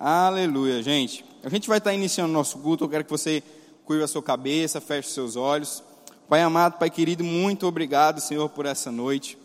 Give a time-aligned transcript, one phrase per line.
[0.00, 1.24] Aleluia, gente.
[1.42, 2.84] A gente vai estar iniciando o nosso culto.
[2.84, 3.42] Eu quero que você
[3.84, 5.82] curva a sua cabeça, feche seus olhos.
[6.28, 9.36] Pai amado, Pai querido, muito obrigado, Senhor, por essa noite.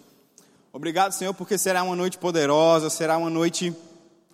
[0.71, 3.75] Obrigado, Senhor, porque será uma noite poderosa, será uma noite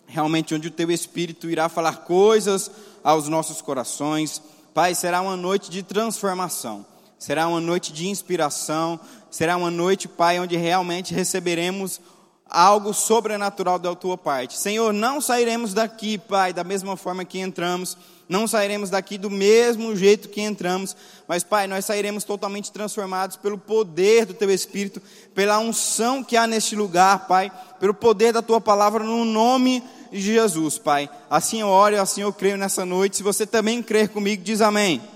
[0.07, 2.69] realmente onde o Teu Espírito irá falar coisas
[3.01, 4.41] aos nossos corações.
[4.73, 6.85] Pai, será uma noite de transformação,
[7.17, 8.99] será uma noite de inspiração,
[9.31, 12.01] será uma noite, Pai, onde realmente receberemos
[12.49, 14.57] algo sobrenatural da tua parte.
[14.57, 17.95] Senhor, não sairemos daqui, Pai, da mesma forma que entramos,
[18.27, 20.95] não sairemos daqui do mesmo jeito que entramos,
[21.27, 25.01] mas, Pai, nós sairemos totalmente transformados pelo poder do Teu Espírito,
[25.33, 30.19] pela unção que há neste lugar, Pai, pelo poder da Tua palavra, no nome de
[30.19, 31.09] Jesus, Pai.
[31.29, 33.17] Assim eu oro assim eu creio nessa noite.
[33.17, 35.01] Se você também crer comigo, diz amém.
[35.01, 35.09] amém.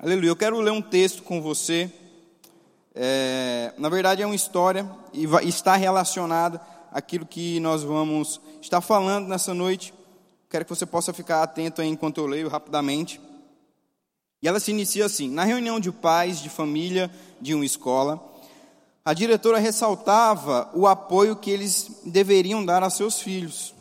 [0.00, 0.30] Aleluia.
[0.30, 1.90] Eu quero ler um texto com você.
[3.00, 9.28] É, na verdade, é uma história e está relacionada àquilo que nós vamos estar falando
[9.28, 9.94] nessa noite.
[10.50, 13.20] Quero que você possa ficar atento aí enquanto eu leio rapidamente.
[14.42, 17.08] E ela se inicia assim: Na reunião de pais de família
[17.40, 18.20] de uma escola,
[19.04, 23.76] a diretora ressaltava o apoio que eles deveriam dar a seus filhos.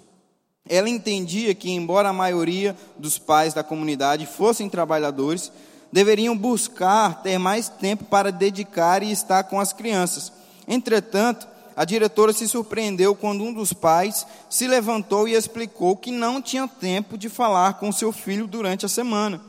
[0.70, 5.52] Ela entendia que, embora a maioria dos pais da comunidade fossem trabalhadores,
[5.98, 10.32] deveriam buscar ter mais tempo para dedicar e estar com as crianças.
[10.68, 16.40] Entretanto, a diretora se surpreendeu quando um dos pais se levantou e explicou que não
[16.40, 19.42] tinha tempo de falar com seu filho durante a semana.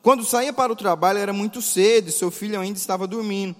[0.00, 3.56] Quando saía para o trabalho era muito cedo e seu filho ainda estava dormindo.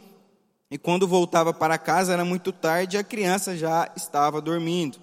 [0.71, 4.99] E quando voltava para casa era muito tarde e a criança já estava dormindo.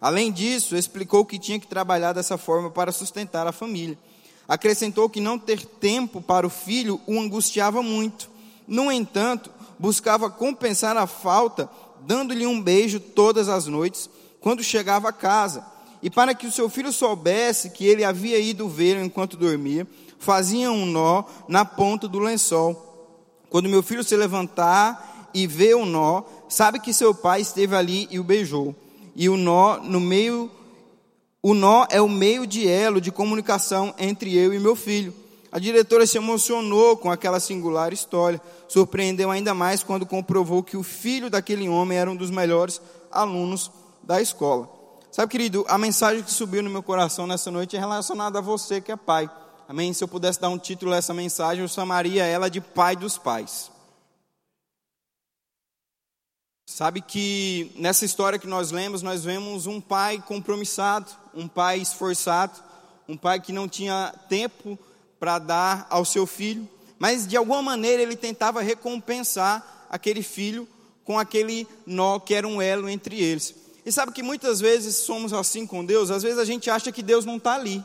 [0.00, 3.98] Além disso, explicou que tinha que trabalhar dessa forma para sustentar a família.
[4.52, 8.28] Acrescentou que não ter tempo para o filho o angustiava muito.
[8.68, 11.70] No entanto, buscava compensar a falta,
[12.02, 14.10] dando-lhe um beijo todas as noites,
[14.42, 15.64] quando chegava a casa.
[16.02, 20.70] E para que o seu filho soubesse que ele havia ido ver enquanto dormia, fazia
[20.70, 23.16] um nó na ponta do lençol.
[23.48, 28.06] Quando meu filho se levantar e ver o nó, sabe que seu pai esteve ali
[28.10, 28.76] e o beijou.
[29.16, 30.50] E o nó no meio
[31.42, 35.12] o nó é o meio de elo de comunicação entre eu e meu filho.
[35.50, 38.40] A diretora se emocionou com aquela singular história.
[38.68, 42.80] Surpreendeu ainda mais quando comprovou que o filho daquele homem era um dos melhores
[43.10, 43.70] alunos
[44.02, 44.70] da escola.
[45.10, 48.80] Sabe, querido, a mensagem que subiu no meu coração nessa noite é relacionada a você
[48.80, 49.28] que é pai.
[49.68, 49.92] Amém?
[49.92, 53.18] Se eu pudesse dar um título a essa mensagem, eu chamaria ela de Pai dos
[53.18, 53.70] Pais.
[56.66, 62.58] Sabe que nessa história que nós lemos, nós vemos um pai compromissado, um pai esforçado,
[63.08, 64.78] um pai que não tinha tempo
[65.18, 70.68] para dar ao seu filho, mas de alguma maneira ele tentava recompensar aquele filho
[71.04, 73.54] com aquele nó que era um elo entre eles.
[73.84, 77.02] E sabe que muitas vezes somos assim com Deus, às vezes a gente acha que
[77.02, 77.84] Deus não está ali.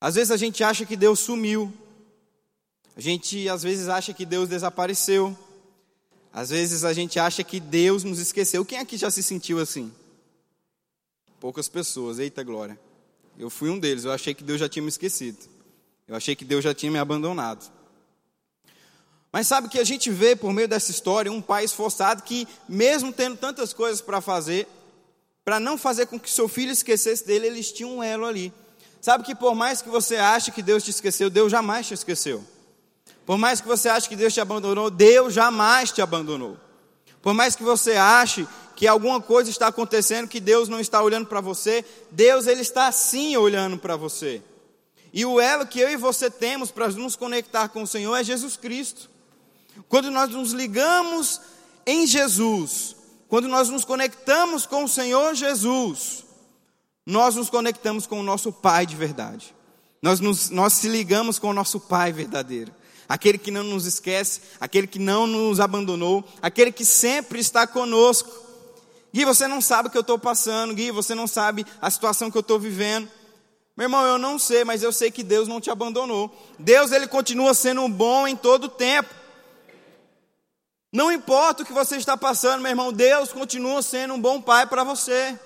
[0.00, 1.72] Às vezes a gente acha que Deus sumiu.
[2.96, 5.36] A gente às vezes acha que Deus desapareceu.
[6.32, 8.64] Às vezes a gente acha que Deus nos esqueceu.
[8.64, 9.92] Quem aqui já se sentiu assim?
[11.46, 12.76] Poucas pessoas, eita glória.
[13.38, 15.38] Eu fui um deles, eu achei que Deus já tinha me esquecido.
[16.08, 17.70] Eu achei que Deus já tinha me abandonado.
[19.30, 23.12] Mas sabe que a gente vê por meio dessa história um pai esforçado que, mesmo
[23.12, 24.66] tendo tantas coisas para fazer,
[25.44, 28.52] para não fazer com que seu filho esquecesse dele, eles tinham um elo ali.
[29.00, 32.44] Sabe que por mais que você ache que Deus te esqueceu, Deus jamais te esqueceu.
[33.24, 36.56] Por mais que você ache que Deus te abandonou, Deus jamais te abandonou.
[37.22, 41.26] Por mais que você ache que alguma coisa está acontecendo que Deus não está olhando
[41.26, 44.42] para você, Deus ele está sim olhando para você.
[45.12, 48.22] E o elo que eu e você temos para nos conectar com o Senhor é
[48.22, 49.08] Jesus Cristo.
[49.88, 51.40] Quando nós nos ligamos
[51.86, 52.94] em Jesus,
[53.28, 56.24] quando nós nos conectamos com o Senhor Jesus,
[57.06, 59.54] nós nos conectamos com o nosso Pai de verdade.
[60.02, 62.72] Nós, nos, nós se ligamos com o nosso Pai verdadeiro
[63.08, 68.45] aquele que não nos esquece, aquele que não nos abandonou, aquele que sempre está conosco.
[69.12, 72.30] Gui, você não sabe o que eu estou passando, Gui, você não sabe a situação
[72.30, 73.08] que eu estou vivendo.
[73.76, 76.34] Meu irmão, eu não sei, mas eu sei que Deus não te abandonou.
[76.58, 79.14] Deus, ele continua sendo bom em todo o tempo.
[80.92, 84.66] Não importa o que você está passando, meu irmão, Deus continua sendo um bom pai
[84.66, 85.38] para você.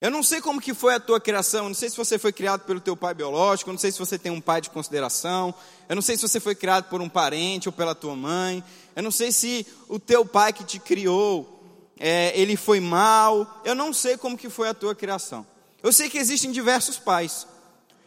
[0.00, 2.32] Eu não sei como que foi a tua criação, eu não sei se você foi
[2.32, 5.52] criado pelo teu pai biológico, eu não sei se você tem um pai de consideração,
[5.88, 8.62] eu não sei se você foi criado por um parente ou pela tua mãe,
[8.98, 11.62] eu não sei se o teu pai que te criou,
[12.00, 15.46] é, ele foi mal, eu não sei como que foi a tua criação.
[15.80, 17.46] Eu sei que existem diversos pais,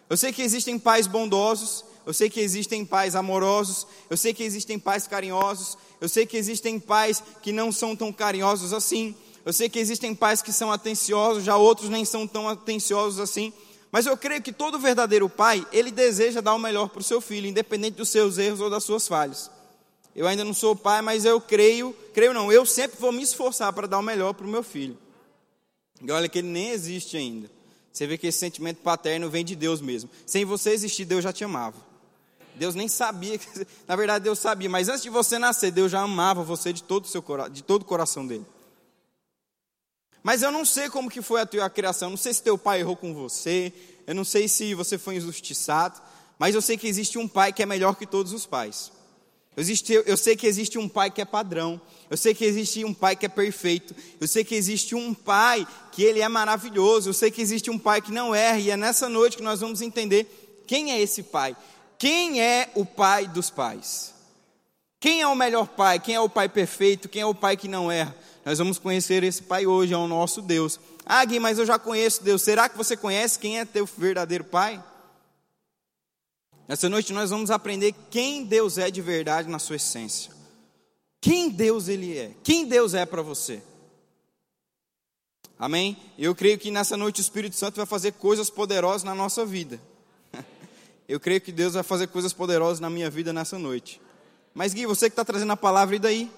[0.10, 4.44] eu sei que existem pais bondosos, eu sei que existem pais amorosos, eu sei que
[4.44, 9.16] existem pais carinhosos, eu sei que existem pais que não são tão carinhosos assim,
[9.46, 13.54] Eu sei que existem pais que são atenciosos, já outros nem são tão atenciosos assim.
[13.94, 17.22] Mas eu creio que todo verdadeiro pai, ele deseja dar o melhor para o seu
[17.22, 19.50] filho, independente dos seus erros ou das suas falhas.
[20.16, 23.72] Eu ainda não sou pai, mas eu creio, creio não, eu sempre vou me esforçar
[23.72, 24.98] para dar o melhor para o meu filho.
[26.02, 27.50] E olha que ele nem existe ainda.
[27.92, 30.10] Você vê que esse sentimento paterno vem de Deus mesmo.
[30.26, 31.92] Sem você existir, Deus já te amava.
[32.56, 33.40] Deus nem sabia,
[33.88, 37.06] na verdade Deus sabia, mas antes de você nascer, Deus já amava você de todo
[37.06, 38.46] o seu de todo o coração dele.
[40.22, 42.82] Mas eu não sei como que foi a tua criação, não sei se teu pai
[42.82, 43.74] errou com você,
[44.06, 46.00] eu não sei se você foi injustiçado,
[46.38, 48.92] mas eu sei que existe um pai que é melhor que todos os pais.
[49.56, 51.80] Existe, eu sei que existe um pai que é padrão.
[52.10, 53.94] Eu sei que existe um pai que é perfeito.
[54.20, 57.10] Eu sei que existe um pai que ele é maravilhoso.
[57.10, 58.60] Eu sei que existe um pai que não erra.
[58.60, 61.56] E é nessa noite que nós vamos entender quem é esse pai.
[61.98, 64.14] Quem é o pai dos pais?
[65.00, 66.00] Quem é o melhor pai?
[66.00, 67.10] Quem é o pai perfeito?
[67.10, 68.16] Quem é o pai que não erra?
[68.46, 70.80] Nós vamos conhecer esse pai hoje, é o nosso Deus.
[71.06, 72.42] Ah, Gui, mas eu já conheço Deus.
[72.42, 74.84] Será que você conhece quem é teu verdadeiro pai?
[76.72, 80.32] Nessa noite nós vamos aprender quem Deus é de verdade na sua essência.
[81.20, 82.32] Quem Deus ele é?
[82.46, 83.62] Quem Deus é para você?
[85.60, 85.98] Amém?
[86.18, 89.82] Eu creio que nessa noite o Espírito Santo vai fazer coisas poderosas na nossa vida.
[91.10, 94.00] Eu creio que Deus vai fazer coisas poderosas na minha vida nessa noite.
[94.54, 96.32] Mas Gui, você que está trazendo a palavra, e daí?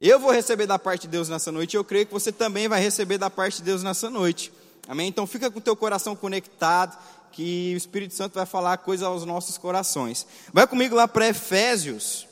[0.00, 2.80] Eu vou receber da parte de Deus nessa noite, eu creio que você também vai
[2.80, 4.50] receber da parte de Deus nessa noite.
[4.88, 5.08] Amém?
[5.08, 6.96] Então fica com o teu coração conectado
[7.32, 10.26] que o Espírito Santo vai falar coisas aos nossos corações.
[10.52, 12.28] Vai comigo lá para Efésios.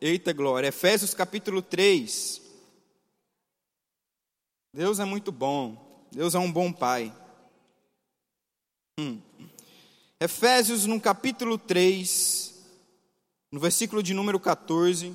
[0.00, 2.40] Eita glória, Efésios capítulo 3.
[4.72, 6.06] Deus é muito bom.
[6.12, 7.12] Deus é um bom pai.
[8.98, 9.20] Hum.
[10.20, 12.54] Efésios no capítulo 3,
[13.52, 15.14] no versículo de número 14.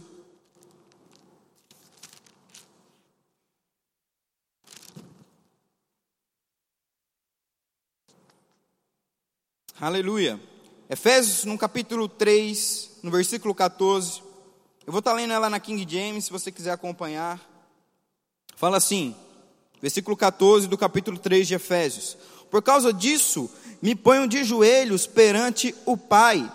[9.82, 10.40] Aleluia.
[10.88, 14.22] Efésios, no capítulo 3, no versículo 14.
[14.86, 17.42] Eu vou estar lendo ela na King James, se você quiser acompanhar.
[18.56, 19.16] Fala assim,
[19.82, 22.16] versículo 14 do capítulo 3 de Efésios.
[22.52, 23.50] Por causa disso,
[23.82, 26.50] me ponho de joelhos perante o Pai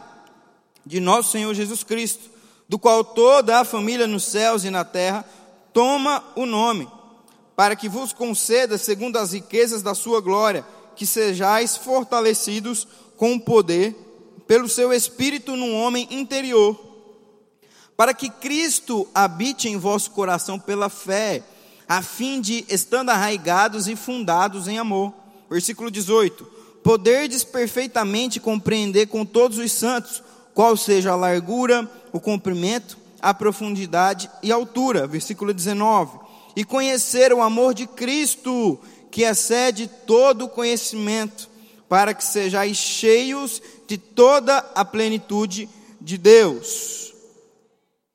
[0.86, 2.30] de nosso Senhor Jesus Cristo,
[2.68, 5.24] do qual toda a família nos céus e na terra
[5.72, 6.88] toma o nome,
[7.56, 10.64] para que vos conceda, segundo as riquezas da sua glória,
[10.94, 12.86] que sejais fortalecidos
[13.18, 13.94] com poder
[14.46, 16.78] pelo seu espírito num homem interior,
[17.94, 21.42] para que Cristo habite em vosso coração pela fé,
[21.86, 25.12] a fim de, estando arraigados e fundados em amor.
[25.50, 26.44] Versículo 18:
[26.82, 30.22] Poderdes perfeitamente compreender com todos os santos
[30.54, 35.08] qual seja a largura, o comprimento, a profundidade e a altura.
[35.08, 36.20] Versículo 19:
[36.54, 38.78] E conhecer o amor de Cristo,
[39.10, 41.47] que excede todo conhecimento
[41.88, 45.68] para que sejais cheios de toda a plenitude
[46.00, 47.14] de Deus.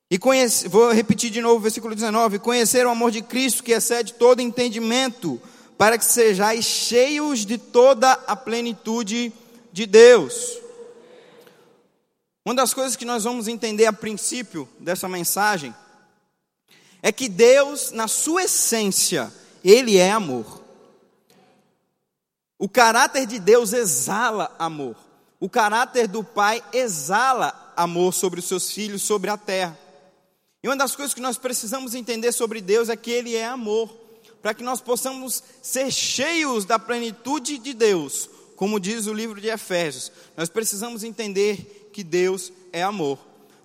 [0.09, 3.71] E conhece, vou repetir de novo o versículo 19: Conhecer o amor de Cristo que
[3.71, 5.41] excede todo entendimento,
[5.77, 9.33] para que sejais cheios de toda a plenitude
[9.71, 10.59] de Deus.
[12.45, 15.73] Uma das coisas que nós vamos entender a princípio dessa mensagem
[17.01, 19.33] é que Deus, na sua essência,
[19.63, 20.62] Ele é amor.
[22.63, 24.95] O caráter de Deus exala amor.
[25.37, 29.77] O caráter do Pai exala amor sobre os seus filhos, sobre a terra.
[30.63, 33.93] E uma das coisas que nós precisamos entender sobre Deus é que Ele é amor,
[34.41, 39.49] para que nós possamos ser cheios da plenitude de Deus, como diz o livro de
[39.49, 40.09] Efésios.
[40.37, 43.19] Nós precisamos entender que Deus é amor.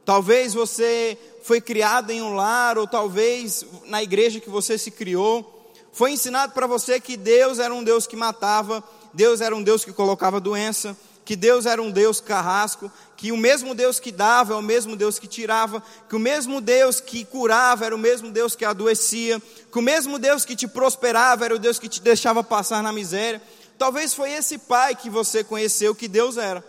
[0.05, 5.58] Talvez você foi criado em um lar, ou talvez na igreja que você se criou,
[5.99, 9.85] foi ensinado para você que Deus era um Deus que matava, Deus era um Deus
[9.85, 14.55] que colocava doença, que Deus era um Deus carrasco, que o mesmo Deus que dava
[14.55, 18.31] é o mesmo Deus que tirava, que o mesmo Deus que curava era o mesmo
[18.31, 22.01] Deus que adoecia, que o mesmo Deus que te prosperava era o Deus que te
[22.01, 23.43] deixava passar na miséria.
[23.77, 26.65] Talvez foi esse pai que você conheceu que Deus era.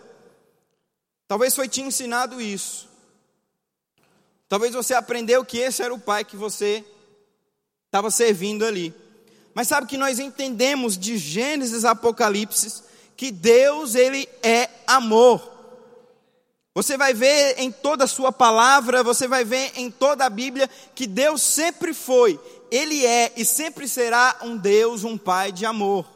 [1.28, 2.88] Talvez foi te ensinado isso.
[4.48, 6.84] Talvez você aprendeu que esse era o pai que você
[7.86, 8.92] estava servindo ali.
[9.54, 12.82] Mas sabe que nós entendemos de Gênesis a Apocalipse
[13.16, 15.46] que Deus ele é amor.
[16.74, 20.70] Você vai ver em toda a sua palavra, você vai ver em toda a Bíblia
[20.94, 22.40] que Deus sempre foi,
[22.70, 26.06] ele é e sempre será um Deus, um pai de amor.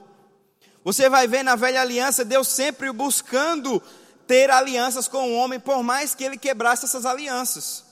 [0.82, 3.82] Você vai ver na velha aliança Deus sempre buscando
[4.26, 7.83] ter alianças com o homem, por mais que ele quebrasse essas alianças.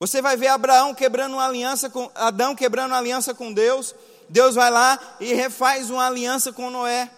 [0.00, 3.94] Você vai ver Abraão quebrando uma aliança com Adão quebrando uma aliança com Deus.
[4.30, 7.10] Deus vai lá e refaz uma aliança com Noé.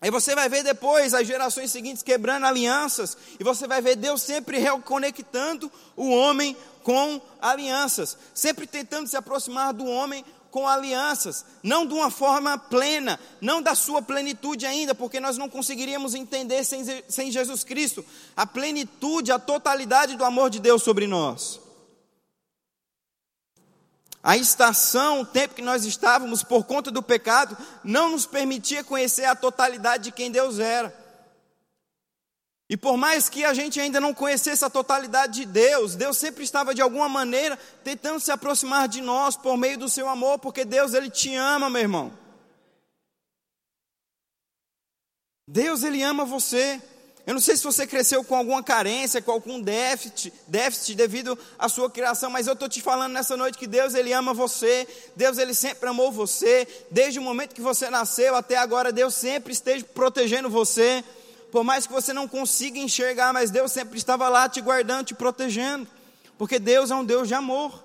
[0.00, 4.20] Aí você vai ver depois as gerações seguintes quebrando alianças, e você vai ver Deus
[4.20, 11.86] sempre reconectando o homem com alianças, sempre tentando se aproximar do homem com alianças, não
[11.86, 16.84] de uma forma plena, não da sua plenitude ainda, porque nós não conseguiríamos entender sem,
[17.08, 18.04] sem Jesus Cristo
[18.36, 21.63] a plenitude, a totalidade do amor de Deus sobre nós.
[24.26, 27.54] A estação, o tempo que nós estávamos por conta do pecado,
[27.84, 30.96] não nos permitia conhecer a totalidade de quem Deus era.
[32.70, 36.42] E por mais que a gente ainda não conhecesse a totalidade de Deus, Deus sempre
[36.42, 40.64] estava de alguma maneira tentando se aproximar de nós por meio do seu amor, porque
[40.64, 42.18] Deus ele te ama, meu irmão.
[45.46, 46.80] Deus ele ama você.
[47.26, 51.70] Eu não sei se você cresceu com alguma carência, com algum déficit, déficit devido à
[51.70, 55.38] sua criação, mas eu estou te falando nessa noite que Deus ele ama você, Deus
[55.38, 59.86] ele sempre amou você, desde o momento que você nasceu até agora, Deus sempre esteja
[59.94, 61.02] protegendo você,
[61.50, 65.14] por mais que você não consiga enxergar, mas Deus sempre estava lá te guardando, te
[65.14, 65.88] protegendo,
[66.36, 67.82] porque Deus é um Deus de amor.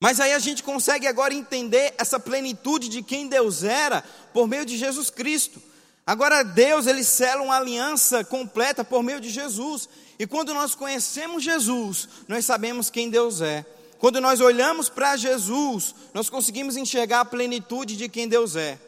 [0.00, 4.64] Mas aí a gente consegue agora entender essa plenitude de quem Deus era por meio
[4.64, 5.67] de Jesus Cristo.
[6.08, 9.86] Agora Deus, ele sela uma aliança completa por meio de Jesus.
[10.18, 13.62] E quando nós conhecemos Jesus, nós sabemos quem Deus é.
[13.98, 18.80] Quando nós olhamos para Jesus, nós conseguimos enxergar a plenitude de quem Deus é.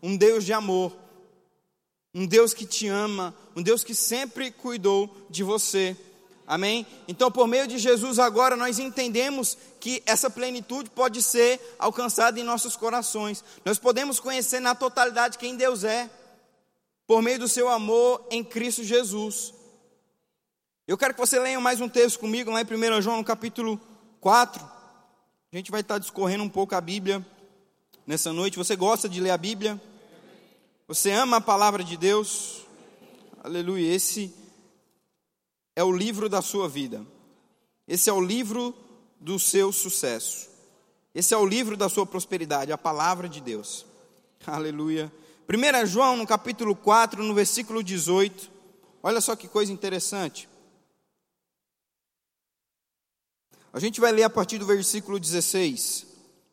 [0.00, 0.96] Um Deus de amor,
[2.14, 5.96] um Deus que te ama, um Deus que sempre cuidou de você.
[6.52, 6.86] Amém?
[7.08, 12.42] Então, por meio de Jesus, agora nós entendemos que essa plenitude pode ser alcançada em
[12.42, 13.42] nossos corações.
[13.64, 16.10] Nós podemos conhecer na totalidade quem Deus é,
[17.06, 19.54] por meio do seu amor em Cristo Jesus.
[20.86, 23.80] Eu quero que você leia mais um texto comigo, lá em 1 João, no capítulo
[24.20, 24.62] 4.
[25.50, 27.26] A gente vai estar discorrendo um pouco a Bíblia
[28.06, 28.58] nessa noite.
[28.58, 29.80] Você gosta de ler a Bíblia?
[30.86, 32.60] Você ama a palavra de Deus?
[33.42, 33.94] Aleluia.
[33.94, 34.41] Esse
[35.74, 37.06] é o livro da sua vida.
[37.86, 38.74] Esse é o livro
[39.20, 40.50] do seu sucesso.
[41.14, 43.86] Esse é o livro da sua prosperidade, a palavra de Deus.
[44.46, 45.12] Aleluia.
[45.48, 48.50] 1 João, no capítulo 4, no versículo 18.
[49.02, 50.48] Olha só que coisa interessante.
[53.72, 56.06] A gente vai ler a partir do versículo 16.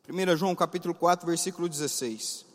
[0.08, 2.49] 1 João, capítulo 4, versículo 16.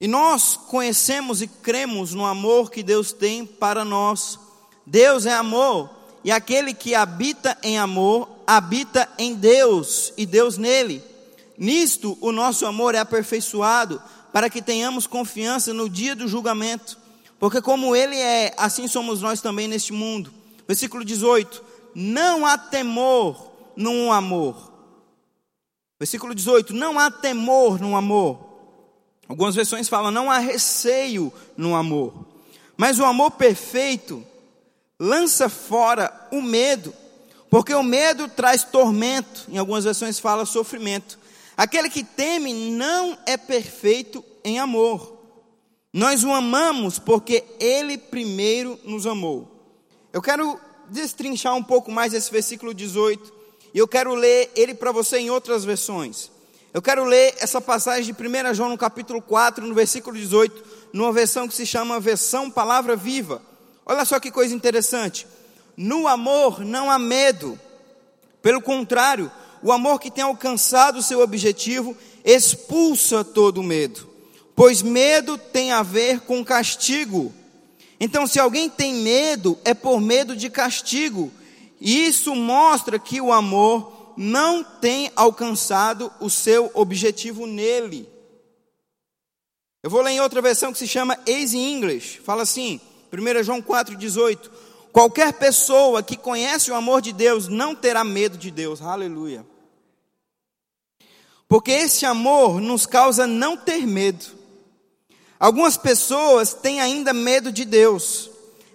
[0.00, 4.38] E nós conhecemos e cremos no amor que Deus tem para nós.
[4.86, 5.90] Deus é amor,
[6.24, 11.02] e aquele que habita em amor, habita em Deus, e Deus nele.
[11.58, 14.00] Nisto o nosso amor é aperfeiçoado,
[14.32, 16.96] para que tenhamos confiança no dia do julgamento.
[17.38, 20.32] Porque como Ele é, assim somos nós também neste mundo.
[20.66, 21.64] Versículo 18:
[21.94, 24.72] Não há temor no amor.
[25.98, 28.47] Versículo 18: Não há temor no amor
[29.28, 32.14] Algumas versões falam, não há receio no amor.
[32.76, 34.24] Mas o amor perfeito
[34.98, 36.94] lança fora o medo,
[37.50, 39.46] porque o medo traz tormento.
[39.48, 41.18] Em algumas versões fala sofrimento.
[41.56, 45.18] Aquele que teme não é perfeito em amor.
[45.92, 49.48] Nós o amamos porque ele primeiro nos amou.
[50.12, 50.58] Eu quero
[50.88, 53.32] destrinchar um pouco mais esse versículo 18
[53.74, 56.30] e eu quero ler ele para você em outras versões.
[56.72, 61.10] Eu quero ler essa passagem de 1 João no capítulo 4, no versículo 18, numa
[61.10, 63.40] versão que se chama versão palavra viva.
[63.86, 65.26] Olha só que coisa interessante.
[65.74, 67.58] No amor não há medo.
[68.42, 69.32] Pelo contrário,
[69.62, 74.06] o amor que tem alcançado o seu objetivo expulsa todo medo,
[74.54, 77.32] pois medo tem a ver com castigo.
[77.98, 81.32] Então, se alguém tem medo, é por medo de castigo.
[81.80, 88.08] E isso mostra que o amor não tem alcançado o seu objetivo nele.
[89.80, 92.18] Eu vou ler em outra versão que se chama Easy English.
[92.24, 92.80] Fala assim,
[93.12, 94.50] 1 João 4,18.
[94.90, 98.82] Qualquer pessoa que conhece o amor de Deus não terá medo de Deus.
[98.82, 99.46] Aleluia.
[101.46, 104.26] Porque esse amor nos causa não ter medo.
[105.38, 108.28] Algumas pessoas têm ainda medo de Deus.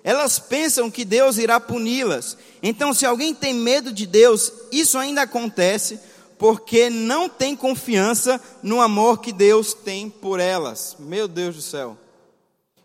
[0.03, 2.38] Elas pensam que Deus irá puni-las.
[2.62, 6.00] Então, se alguém tem medo de Deus, isso ainda acontece
[6.38, 10.98] porque não tem confiança no amor que Deus tem por elas.
[11.00, 11.98] Meu Deus do céu.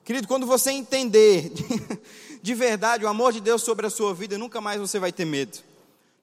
[0.04, 1.52] Querido, quando você entender
[2.40, 5.24] de verdade o amor de Deus sobre a sua vida, nunca mais você vai ter
[5.24, 5.58] medo.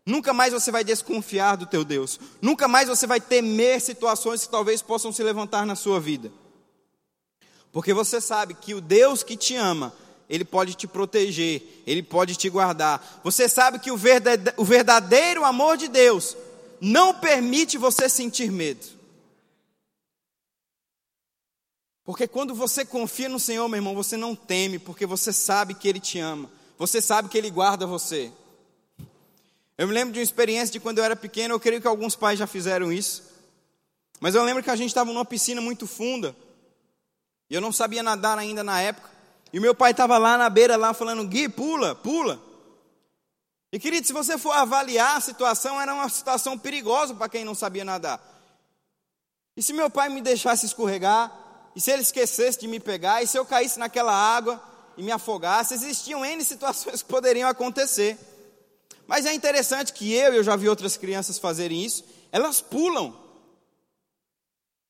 [0.06, 2.20] Nunca mais você vai desconfiar do teu Deus.
[2.42, 6.32] Nunca mais você vai temer situações que talvez possam se levantar na sua vida.
[7.72, 9.94] Porque você sabe que o Deus que te ama
[10.30, 13.22] Ele pode te proteger, Ele pode te guardar.
[13.24, 16.36] Você sabe que o verdadeiro amor de Deus
[16.82, 18.86] não permite você sentir medo.
[22.04, 25.88] Porque quando você confia no Senhor, meu irmão, você não teme, porque você sabe que
[25.88, 28.32] Ele te ama, você sabe que Ele guarda você.
[29.78, 32.16] Eu me lembro de uma experiência de quando eu era pequeno, eu creio que alguns
[32.16, 33.24] pais já fizeram isso.
[34.20, 36.36] Mas eu lembro que a gente estava numa piscina muito funda,
[37.50, 39.15] e eu não sabia nadar ainda na época.
[39.56, 42.44] E meu pai estava lá na beira, lá falando, Gui, pula, pula.
[43.72, 47.56] E querido, se você for avaliar a situação, era uma situação perigosa para quem não
[47.56, 48.22] sabia nadar.
[49.56, 51.32] E se meu pai me deixasse escorregar,
[51.74, 54.62] e se ele esquecesse de me pegar, e se eu caísse naquela água
[54.98, 58.20] e me afogasse, existiam N situações que poderiam acontecer.
[59.08, 63.18] Mas é interessante que eu, eu já vi outras crianças fazerem isso, elas pulam.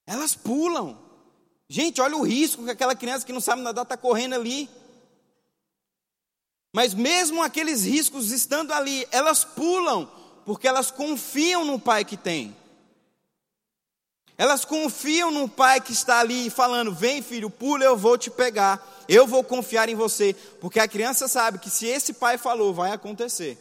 [0.08, 1.05] Elas pulam.
[1.68, 4.70] Gente, olha o risco que aquela criança que não sabe nadar está correndo ali.
[6.74, 10.10] Mas mesmo aqueles riscos estando ali, elas pulam,
[10.46, 12.56] porque elas confiam no pai que tem.
[14.38, 19.06] Elas confiam no pai que está ali falando: Vem filho, pula, eu vou te pegar.
[19.08, 20.36] Eu vou confiar em você.
[20.60, 23.58] Porque a criança sabe que se esse pai falou, vai acontecer.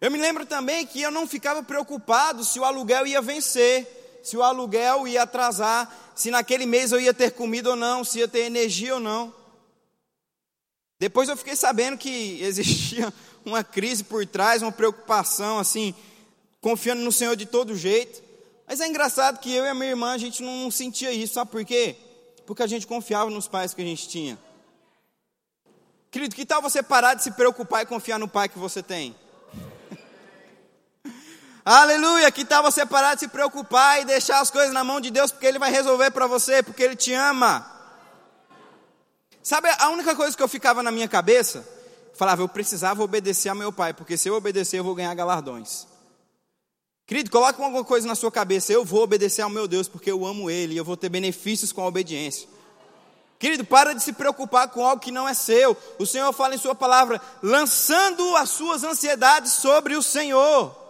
[0.00, 4.36] Eu me lembro também que eu não ficava preocupado se o aluguel ia vencer se
[4.36, 8.28] o aluguel ia atrasar, se naquele mês eu ia ter comida ou não, se ia
[8.28, 9.34] ter energia ou não.
[10.98, 13.12] Depois eu fiquei sabendo que existia
[13.44, 15.94] uma crise por trás, uma preocupação, assim,
[16.60, 18.22] confiando no Senhor de todo jeito.
[18.66, 21.50] Mas é engraçado que eu e a minha irmã, a gente não sentia isso, sabe
[21.50, 21.96] por quê?
[22.46, 24.38] Porque a gente confiava nos pais que a gente tinha.
[26.10, 29.16] Querido, que tal você parar de se preocupar e confiar no pai que você tem?
[31.64, 35.10] Aleluia, que tal você parar de se preocupar e deixar as coisas na mão de
[35.10, 37.64] Deus, porque Ele vai resolver para você, porque Ele te ama.
[39.42, 41.64] Sabe, a única coisa que eu ficava na minha cabeça,
[42.14, 45.86] falava, eu precisava obedecer a meu pai, porque se eu obedecer eu vou ganhar galardões.
[47.06, 50.26] Querido, coloque alguma coisa na sua cabeça, eu vou obedecer ao meu Deus, porque eu
[50.26, 52.48] amo Ele, e eu vou ter benefícios com a obediência.
[53.38, 55.76] Querido, para de se preocupar com algo que não é seu.
[55.98, 60.81] O Senhor fala em Sua palavra, lançando as suas ansiedades sobre o Senhor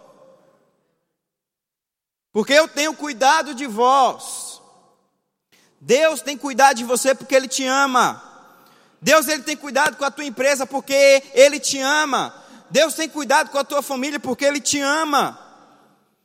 [2.33, 4.59] porque eu tenho cuidado de vós.
[5.79, 8.21] Deus tem cuidado de você porque Ele te ama.
[8.99, 12.33] Deus ele tem cuidado com a tua empresa porque Ele te ama.
[12.69, 15.39] Deus tem cuidado com a tua família porque Ele te ama.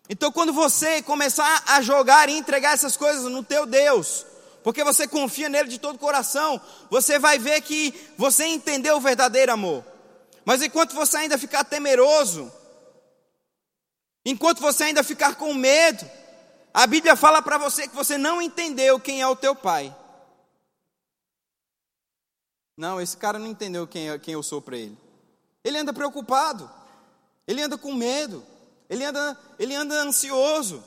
[0.09, 4.25] Então, quando você começar a jogar e entregar essas coisas no teu Deus,
[4.63, 9.01] porque você confia nele de todo o coração, você vai ver que você entendeu o
[9.01, 9.85] verdadeiro amor.
[10.45, 12.51] Mas enquanto você ainda ficar temeroso,
[14.31, 16.05] Enquanto você ainda ficar com medo,
[16.75, 19.97] a Bíblia fala para você que você não entendeu quem é o teu pai.
[22.77, 24.95] Não, esse cara não entendeu quem, é, quem eu sou para ele.
[25.65, 26.71] Ele anda preocupado,
[27.47, 28.45] ele anda com medo,
[28.91, 30.85] ele anda, ele anda ansioso.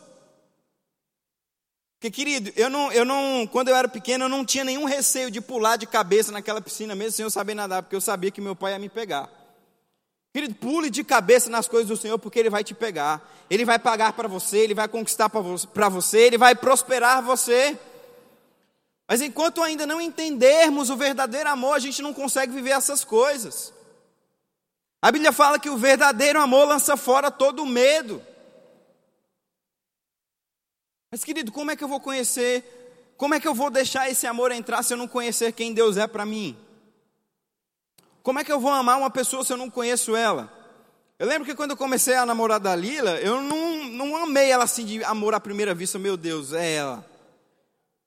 [1.95, 5.31] Porque, querido, eu não, eu não, quando eu era pequeno, eu não tinha nenhum receio
[5.31, 8.39] de pular de cabeça naquela piscina, mesmo sem eu saber nadar, porque eu sabia que
[8.39, 9.40] meu pai ia me pegar.
[10.33, 13.21] Querido, pule de cabeça nas coisas do Senhor, porque Ele vai te pegar.
[13.49, 17.77] Ele vai pagar para você, Ele vai conquistar para você, Ele vai prosperar você.
[19.09, 23.73] Mas enquanto ainda não entendermos o verdadeiro amor, a gente não consegue viver essas coisas.
[25.01, 28.25] A Bíblia fala que o verdadeiro amor lança fora todo o medo.
[31.11, 33.13] Mas, querido, como é que eu vou conhecer?
[33.17, 35.97] Como é que eu vou deixar esse amor entrar se eu não conhecer quem Deus
[35.97, 36.57] é para mim?
[38.23, 40.51] Como é que eu vou amar uma pessoa se eu não conheço ela?
[41.17, 44.63] Eu lembro que quando eu comecei a namorar da Lila, eu não, não amei ela
[44.63, 47.05] assim de amor à primeira vista, meu Deus, é ela.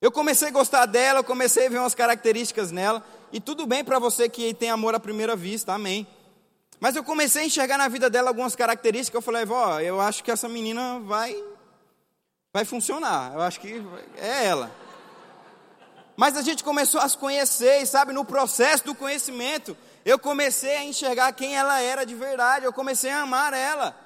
[0.00, 3.84] Eu comecei a gostar dela, eu comecei a ver umas características nela, e tudo bem
[3.84, 6.06] para você que tem amor à primeira vista, amém.
[6.78, 10.22] Mas eu comecei a enxergar na vida dela algumas características, eu falei, vó, eu acho
[10.22, 11.40] que essa menina vai,
[12.52, 13.82] vai funcionar, eu acho que
[14.18, 14.70] é ela.
[16.16, 20.76] Mas a gente começou a se conhecer, e sabe, no processo do conhecimento, eu comecei
[20.76, 23.96] a enxergar quem ela era de verdade, eu comecei a amar ela.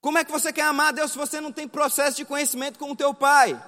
[0.00, 2.90] Como é que você quer amar Deus se você não tem processo de conhecimento com
[2.90, 3.58] o teu pai?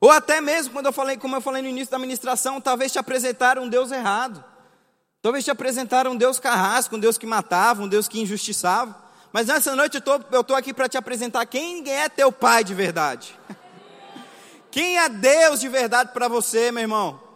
[0.00, 2.98] Ou até mesmo quando eu falei, como eu falei no início da ministração, talvez te
[2.98, 4.42] apresentaram um Deus errado.
[5.20, 8.96] Talvez te apresentaram um Deus carrasco, um Deus que matava, um Deus que injustiçava.
[9.30, 13.38] Mas nessa noite eu estou aqui para te apresentar quem é teu pai de verdade.
[14.70, 17.29] Quem é Deus de verdade para você, meu irmão?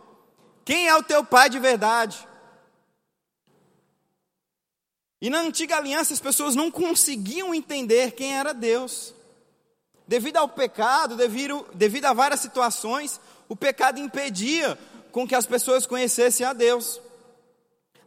[0.64, 2.26] Quem é o teu pai de verdade?
[5.20, 9.14] E na antiga aliança as pessoas não conseguiam entender quem era Deus.
[10.06, 14.78] Devido ao pecado, devido, devido a várias situações, o pecado impedia
[15.10, 17.00] com que as pessoas conhecessem a Deus.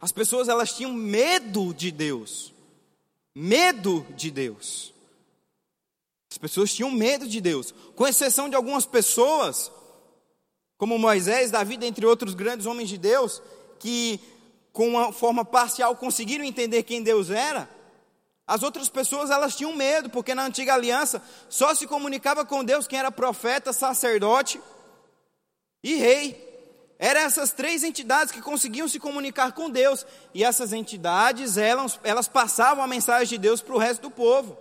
[0.00, 2.52] As pessoas elas tinham medo de Deus.
[3.34, 4.92] Medo de Deus.
[6.30, 9.72] As pessoas tinham medo de Deus, com exceção de algumas pessoas,
[10.78, 13.42] como Moisés, Davi, entre outros grandes homens de Deus,
[13.80, 14.20] que
[14.72, 17.68] com uma forma parcial conseguiram entender quem Deus era.
[18.46, 22.86] As outras pessoas elas tinham medo, porque na antiga aliança só se comunicava com Deus
[22.86, 24.60] quem era profeta, sacerdote
[25.82, 26.46] e rei.
[26.98, 32.26] Eram essas três entidades que conseguiam se comunicar com Deus, e essas entidades elas, elas
[32.28, 34.56] passavam a mensagem de Deus para o resto do povo.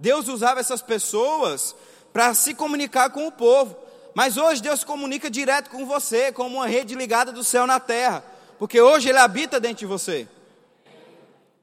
[0.00, 1.74] Deus usava essas pessoas
[2.12, 3.85] para se comunicar com o povo.
[4.16, 8.24] Mas hoje Deus comunica direto com você, como uma rede ligada do céu na terra,
[8.58, 10.26] porque hoje Ele habita dentro de você.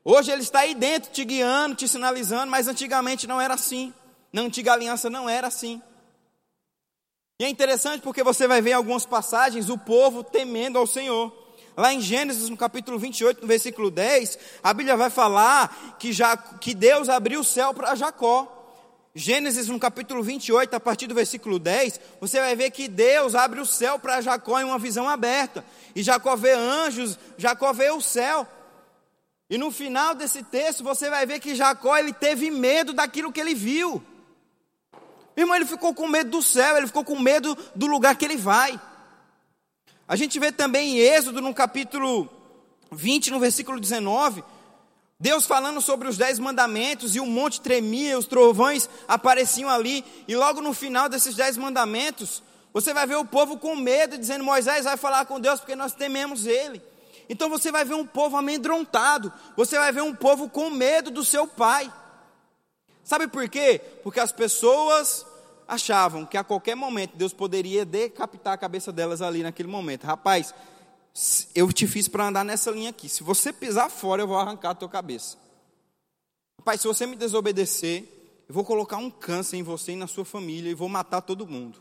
[0.06, 3.92] Hoje Ele está aí dentro, te guiando, te sinalizando, mas antigamente não era assim.
[4.32, 5.82] Na antiga aliança não era assim.
[7.40, 11.34] E é interessante porque você vai ver em algumas passagens o povo temendo ao Senhor.
[11.76, 16.38] Lá em Gênesis, no capítulo 28, no versículo 10, a Bíblia vai falar que, já,
[16.38, 18.53] que Deus abriu o céu para Jacó.
[19.16, 23.60] Gênesis, no capítulo 28, a partir do versículo 10, você vai ver que Deus abre
[23.60, 25.64] o céu para Jacó em uma visão aberta.
[25.96, 28.48] E Jacó vê anjos, Jacó vê o céu.
[29.48, 33.40] E no final desse texto, você vai ver que Jacó ele teve medo daquilo que
[33.40, 34.02] ele viu.
[35.38, 38.38] Irmão, ele ficou com medo do céu, ele ficou com medo do lugar que ele
[38.38, 38.82] vai.
[40.08, 42.28] A gente vê também em Êxodo, no capítulo
[42.92, 44.44] 20, no versículo 19,
[45.24, 50.36] Deus falando sobre os dez mandamentos, e o monte tremia, os trovões apareciam ali, e
[50.36, 54.84] logo no final desses dez mandamentos, você vai ver o povo com medo, dizendo: Moisés
[54.84, 56.82] vai falar com Deus porque nós tememos Ele.
[57.30, 61.24] Então você vai ver um povo amedrontado, você vai ver um povo com medo do
[61.24, 61.90] seu pai.
[63.02, 63.80] Sabe por quê?
[64.04, 65.26] Porque as pessoas
[65.66, 70.04] achavam que a qualquer momento Deus poderia decapitar a cabeça delas ali naquele momento.
[70.04, 70.54] Rapaz,
[71.54, 73.08] eu te fiz para andar nessa linha aqui.
[73.08, 75.38] Se você pisar fora, eu vou arrancar a tua cabeça.
[76.60, 78.04] Rapaz, se você me desobedecer,
[78.48, 81.48] eu vou colocar um câncer em você e na sua família e vou matar todo
[81.48, 81.80] mundo.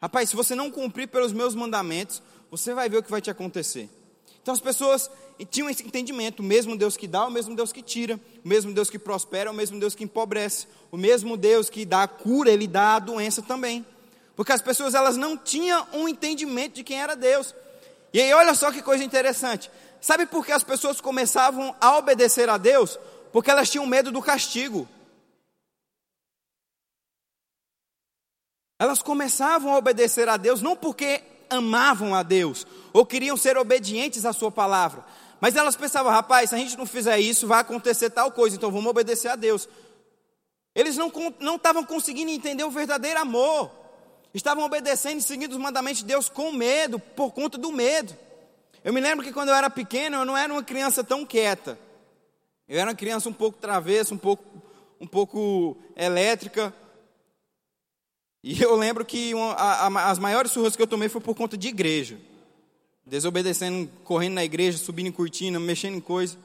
[0.00, 3.30] Rapaz, se você não cumprir pelos meus mandamentos, você vai ver o que vai te
[3.30, 3.88] acontecer.
[4.42, 5.10] Então as pessoas
[5.50, 8.72] tinham esse entendimento: o mesmo Deus que dá, o mesmo Deus que tira, o mesmo
[8.72, 12.50] Deus que prospera, o mesmo Deus que empobrece, o mesmo Deus que dá a cura,
[12.50, 13.84] ele dá a doença também.
[14.34, 17.54] Porque as pessoas elas não tinham um entendimento de quem era Deus.
[18.12, 19.70] E aí olha só que coisa interessante.
[20.00, 22.98] Sabe por que as pessoas começavam a obedecer a Deus?
[23.32, 24.88] Porque elas tinham medo do castigo.
[28.78, 34.24] Elas começavam a obedecer a Deus não porque amavam a Deus ou queriam ser obedientes
[34.24, 35.04] à Sua palavra,
[35.40, 38.70] mas elas pensavam, rapaz, se a gente não fizer isso, vai acontecer tal coisa, então
[38.70, 39.68] vamos obedecer a Deus.
[40.74, 41.12] Eles não,
[41.56, 43.70] estavam conseguindo entender o verdadeiro amor,
[44.34, 48.16] estavam obedecendo e seguindo os mandamentos de Deus com medo, por conta do medo.
[48.82, 51.78] Eu me lembro que quando eu era pequeno, eu não era uma criança tão quieta.
[52.68, 54.44] Eu era uma criança um pouco travessa, um pouco,
[55.00, 56.74] um pouco elétrica,
[58.42, 61.34] e eu lembro que uma, a, a, as maiores surras que eu tomei foi por
[61.34, 62.18] conta de igreja.
[63.04, 66.38] Desobedecendo, correndo na igreja, subindo em cortina, mexendo em coisa.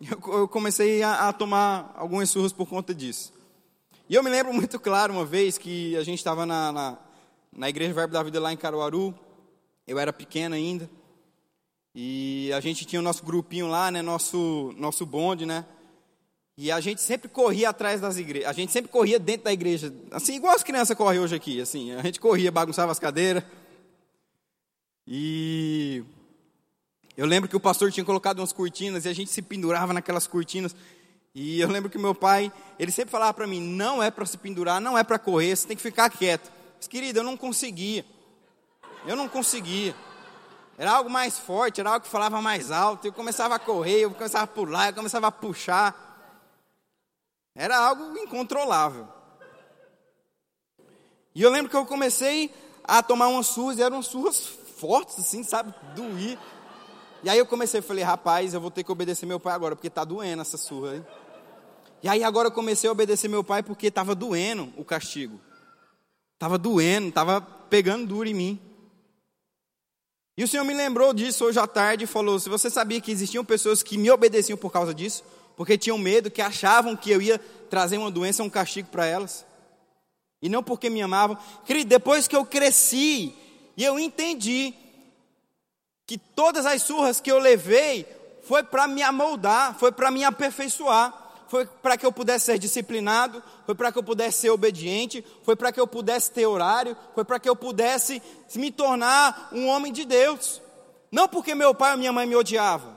[0.00, 3.32] Eu, eu comecei a, a, tomar algumas surras por conta disso.
[4.10, 6.98] E eu me lembro muito claro uma vez que a gente estava na, na,
[7.52, 9.14] na Igreja Verbo da Vida lá em Caruaru.
[9.86, 10.88] Eu era pequeno ainda.
[11.94, 15.66] E a gente tinha o nosso grupinho lá, né, nosso, nosso bonde, né?
[16.56, 19.94] E a gente sempre corria atrás das igrejas, a gente sempre corria dentro da igreja,
[20.10, 23.44] assim, igual as crianças correm hoje aqui, assim, a gente corria, bagunçava as cadeiras.
[25.06, 26.02] E
[27.16, 30.26] eu lembro que o pastor tinha colocado umas cortinas e a gente se pendurava naquelas
[30.26, 30.74] cortinas.
[31.40, 34.36] E eu lembro que meu pai, ele sempre falava para mim: não é para se
[34.36, 36.50] pendurar, não é para correr, você tem que ficar quieto.
[36.76, 38.04] Mas, querido, eu não conseguia.
[39.06, 39.94] Eu não conseguia.
[40.76, 43.06] Era algo mais forte, era algo que falava mais alto.
[43.06, 45.94] Eu começava a correr, eu começava a pular, eu começava a puxar.
[47.54, 49.06] Era algo incontrolável.
[51.36, 55.44] E eu lembro que eu comecei a tomar umas surras, e eram surras fortes, assim,
[55.44, 55.72] sabe?
[55.94, 56.36] Doía.
[57.22, 59.88] E aí eu comecei, falei, rapaz, eu vou ter que obedecer meu pai agora, porque
[59.88, 61.27] tá doendo essa surra aí.
[62.02, 65.40] E aí agora eu comecei a obedecer meu pai porque estava doendo o castigo.
[66.34, 68.60] Estava doendo, estava pegando duro em mim.
[70.36, 73.10] E o Senhor me lembrou disso hoje à tarde e falou: se você sabia que
[73.10, 75.24] existiam pessoas que me obedeciam por causa disso,
[75.56, 79.44] porque tinham medo, que achavam que eu ia trazer uma doença, um castigo para elas.
[80.40, 81.36] E não porque me amavam.
[81.66, 83.34] Querido, depois que eu cresci
[83.76, 84.72] e eu entendi
[86.06, 88.06] que todas as surras que eu levei
[88.44, 93.42] foi para me amoldar, foi para me aperfeiçoar, foi para que eu pudesse ser disciplinado,
[93.64, 97.24] foi para que eu pudesse ser obediente, foi para que eu pudesse ter horário, foi
[97.24, 98.22] para que eu pudesse
[98.54, 100.60] me tornar um homem de Deus.
[101.10, 102.96] Não porque meu pai ou minha mãe me odiavam,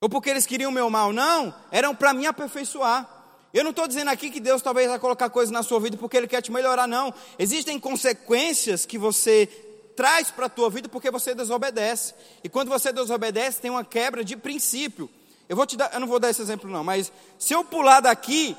[0.00, 3.08] ou porque eles queriam o meu mal, não, eram para me aperfeiçoar.
[3.54, 6.16] Eu não estou dizendo aqui que Deus talvez vai colocar coisas na sua vida porque
[6.16, 7.14] Ele quer te melhorar, não.
[7.38, 9.46] Existem consequências que você
[9.94, 12.14] traz para a tua vida porque você desobedece.
[12.42, 15.08] E quando você desobedece, tem uma quebra de princípio.
[15.48, 18.00] Eu vou te dar, eu não vou dar esse exemplo não, mas se eu pular
[18.00, 18.56] daqui,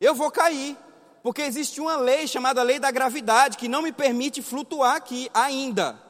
[0.00, 0.76] eu vou cair.
[1.22, 6.00] Porque existe uma lei chamada lei da gravidade que não me permite flutuar aqui ainda.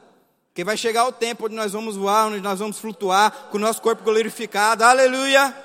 [0.47, 3.59] Porque vai chegar o tempo onde nós vamos voar, onde nós vamos flutuar com o
[3.59, 4.83] nosso corpo glorificado.
[4.83, 5.55] Aleluia!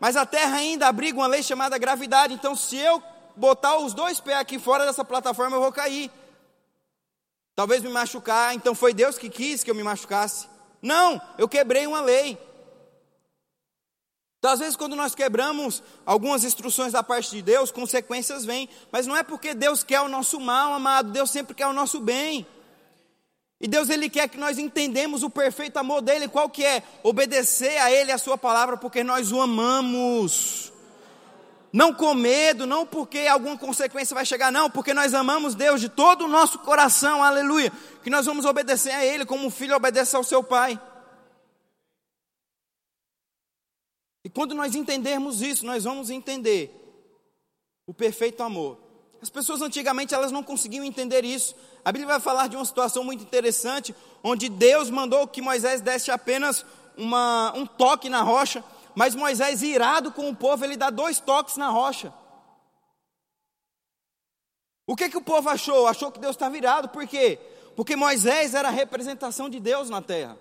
[0.00, 2.34] Mas a Terra ainda abriga uma lei chamada gravidade.
[2.34, 3.00] Então, se eu
[3.36, 6.10] botar os dois pés aqui fora dessa plataforma, eu vou cair.
[7.54, 8.54] Talvez me machucar.
[8.54, 10.48] Então, foi Deus que quis que eu me machucasse?
[10.80, 12.36] Não, eu quebrei uma lei.
[14.42, 18.68] Então, às vezes, quando nós quebramos algumas instruções da parte de Deus, consequências vêm.
[18.90, 21.12] Mas não é porque Deus quer o nosso mal, amado.
[21.12, 22.44] Deus sempre quer o nosso bem.
[23.60, 26.82] E Deus ele quer que nós entendemos o perfeito amor dele, qual que é?
[27.04, 30.72] Obedecer a ele a sua palavra porque nós o amamos.
[31.72, 35.88] Não com medo, não porque alguma consequência vai chegar, não, porque nós amamos Deus de
[35.88, 37.72] todo o nosso coração, aleluia.
[38.02, 40.80] Que nós vamos obedecer a ele como um filho obedece ao seu pai.
[44.21, 46.78] E quando nós entendermos isso, nós vamos entender
[47.86, 48.78] o perfeito amor.
[49.20, 51.54] As pessoas antigamente elas não conseguiam entender isso.
[51.84, 56.10] A Bíblia vai falar de uma situação muito interessante, onde Deus mandou que Moisés desse
[56.10, 56.64] apenas
[56.96, 58.64] uma, um toque na rocha,
[58.94, 62.12] mas Moisés, irado com o povo, ele dá dois toques na rocha.
[64.86, 65.86] O que, que o povo achou?
[65.86, 67.38] Achou que Deus estava irado, por quê?
[67.76, 70.36] Porque Moisés era a representação de Deus na terra.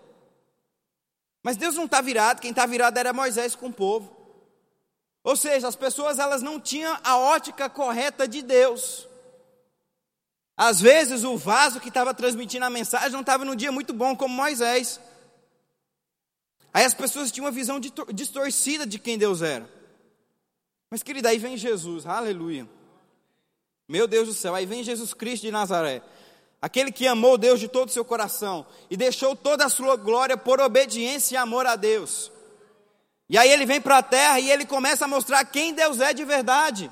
[1.43, 4.15] Mas Deus não está virado, quem está virado era Moisés com o povo.
[5.23, 9.07] Ou seja, as pessoas elas não tinham a ótica correta de Deus.
[10.55, 14.15] Às vezes o vaso que estava transmitindo a mensagem não estava num dia muito bom,
[14.15, 14.99] como Moisés.
[16.73, 17.79] Aí as pessoas tinham uma visão
[18.13, 19.69] distorcida de quem Deus era.
[20.89, 22.67] Mas, querida, aí vem Jesus, aleluia.
[23.87, 26.01] Meu Deus do céu, aí vem Jesus Cristo de Nazaré.
[26.61, 30.37] Aquele que amou Deus de todo o seu coração e deixou toda a sua glória
[30.37, 32.31] por obediência e amor a Deus.
[33.27, 36.13] E aí ele vem para a terra e ele começa a mostrar quem Deus é
[36.13, 36.91] de verdade.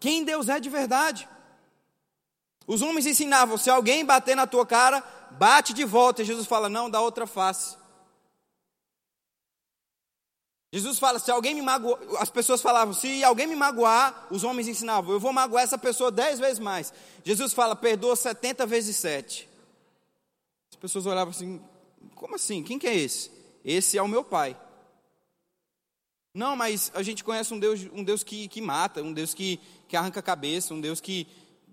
[0.00, 1.28] quem Deus é de verdade.
[2.66, 6.22] Os homens ensinavam: se alguém bater na tua cara, bate de volta.
[6.22, 7.76] E Jesus fala: não, dá outra face.
[10.72, 14.68] Jesus fala: se alguém me magoar, as pessoas falavam: se alguém me magoar, os homens
[14.68, 16.92] ensinavam: eu vou magoar essa pessoa dez vezes mais.
[17.24, 19.48] Jesus fala: perdoa setenta vezes sete.
[20.70, 21.60] As pessoas olhavam assim:
[22.14, 22.62] como assim?
[22.62, 23.30] Quem que é esse?
[23.64, 24.56] Esse é o meu pai.
[26.34, 29.58] Não, mas a gente conhece um Deus, um Deus que, que mata, um Deus que,
[29.88, 31.26] que arranca a cabeça, um Deus que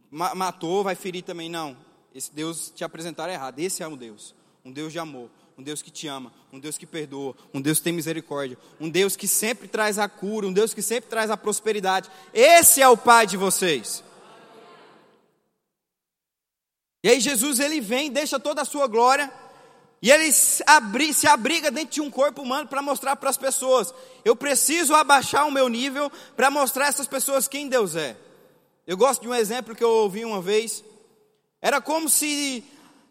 [0.10, 1.50] ma matou, vai ferir também.
[1.50, 1.78] Não,
[2.14, 3.60] esse Deus te apresentaram errado.
[3.60, 6.78] Esse é um Deus, um Deus de amor, um Deus que te ama, um Deus
[6.78, 10.54] que perdoa, um Deus que tem misericórdia, um Deus que sempre traz a cura, um
[10.54, 12.10] Deus que sempre traz a prosperidade.
[12.34, 14.04] Esse é o Pai de vocês.
[17.04, 19.32] E aí Jesus ele vem, deixa toda a sua glória
[20.02, 24.36] e ele se abriga dentro de um corpo humano para mostrar para as pessoas: eu
[24.36, 28.18] preciso abaixar o meu nível para mostrar a essas pessoas quem Deus é.
[28.86, 30.84] Eu gosto de um exemplo que eu ouvi uma vez.
[31.62, 32.64] Era como se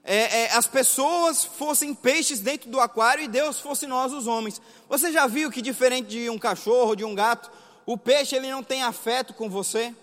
[0.06, 4.60] é, é, as pessoas fossem peixes dentro do aquário e Deus fosse nós, os homens.
[4.86, 7.50] Você já viu que diferente de um cachorro, de um gato,
[7.86, 9.94] o peixe ele não tem afeto com você?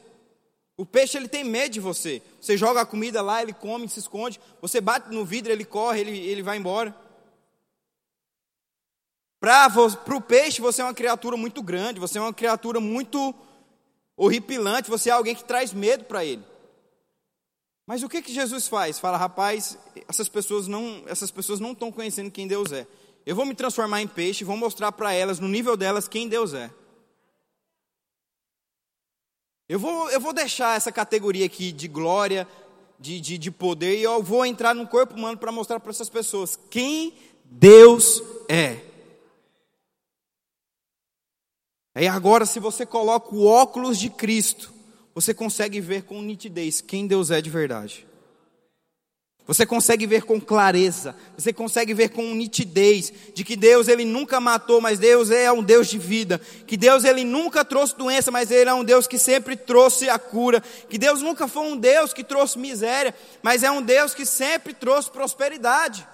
[0.76, 2.20] O peixe ele tem medo de você.
[2.42, 4.40] Você joga a comida lá, ele come, se esconde.
[4.60, 6.96] Você bate no vidro, ele corre, ele, ele vai embora.
[9.40, 13.36] Para o peixe, você é uma criatura muito grande, você é uma criatura muito
[14.18, 16.44] horripilante, você é alguém que traz medo para ele.
[17.86, 19.00] Mas o que, que Jesus faz?
[19.00, 22.88] Fala, rapaz, essas pessoas não essas pessoas não estão conhecendo quem Deus é.
[23.26, 26.28] Eu vou me transformar em peixe e vou mostrar para elas, no nível delas, quem
[26.28, 26.72] Deus é.
[29.70, 32.48] Eu vou, eu vou deixar essa categoria aqui de glória,
[33.00, 36.10] de, de, de poder, e eu vou entrar no corpo humano para mostrar para essas
[36.10, 37.14] pessoas quem
[37.46, 38.82] Deus é.
[41.94, 44.74] Aí agora, se você coloca o óculos de Cristo,
[45.14, 48.08] você consegue ver com nitidez quem Deus é de verdade.
[49.48, 54.40] Você consegue ver com clareza, você consegue ver com nitidez de que Deus ele nunca
[54.40, 58.52] matou, mas Deus é um Deus de vida, que Deus ele nunca trouxe doença, mas
[58.52, 62.14] ele é um Deus que sempre trouxe a cura, que Deus nunca foi um Deus
[62.14, 66.08] que trouxe miséria, mas é um Deus que sempre trouxe prosperidade.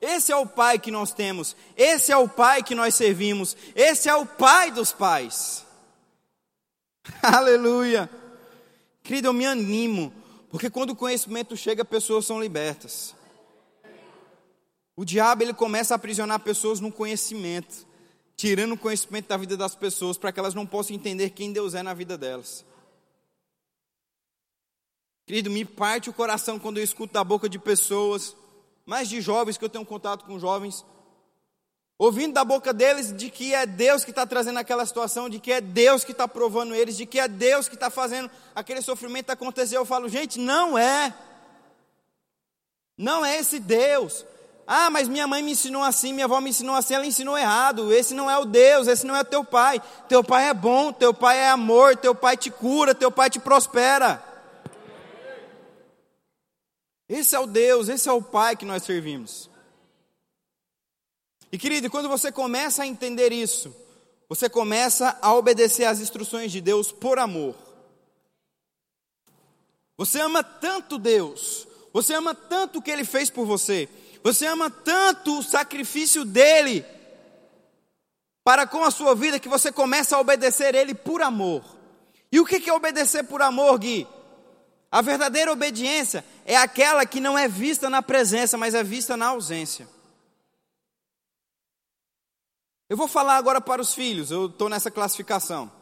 [0.00, 4.08] Esse é o Pai que nós temos, esse é o Pai que nós servimos, esse
[4.08, 5.64] é o Pai dos pais.
[7.22, 8.08] Aleluia.
[9.02, 10.12] Querido, eu me animo,
[10.50, 13.14] porque quando o conhecimento chega, pessoas são libertas.
[14.94, 17.86] O diabo ele começa a aprisionar pessoas no conhecimento,
[18.36, 21.74] tirando o conhecimento da vida das pessoas para que elas não possam entender quem Deus
[21.74, 22.64] é na vida delas.
[25.26, 28.36] Querido, me parte o coração quando eu escuto da boca de pessoas,
[28.84, 30.84] mais de jovens que eu tenho contato com jovens,
[32.04, 35.52] ouvindo da boca deles de que é Deus que está trazendo aquela situação, de que
[35.52, 39.30] é Deus que está provando eles, de que é Deus que está fazendo aquele sofrimento
[39.30, 39.76] acontecer.
[39.76, 41.14] Eu falo, gente, não é.
[42.98, 44.26] Não é esse Deus.
[44.66, 47.92] Ah, mas minha mãe me ensinou assim, minha avó me ensinou assim, ela ensinou errado.
[47.92, 49.80] Esse não é o Deus, esse não é teu pai.
[50.08, 53.38] Teu pai é bom, teu pai é amor, teu pai te cura, teu pai te
[53.38, 54.20] prospera.
[57.08, 59.51] Esse é o Deus, esse é o pai que nós servimos.
[61.52, 63.76] E querido, quando você começa a entender isso,
[64.26, 67.54] você começa a obedecer às instruções de Deus por amor.
[69.98, 73.86] Você ama tanto Deus, você ama tanto o que Ele fez por você,
[74.24, 76.82] você ama tanto o sacrifício dele
[78.42, 81.62] para com a sua vida que você começa a obedecer Ele por amor.
[82.32, 84.08] E o que é obedecer por amor, Gui?
[84.90, 89.26] A verdadeira obediência é aquela que não é vista na presença, mas é vista na
[89.26, 89.86] ausência.
[92.92, 95.72] Eu vou falar agora para os filhos, eu estou nessa classificação.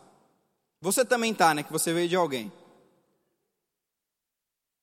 [0.80, 1.64] Você também está, né?
[1.64, 2.52] Que você veio de alguém.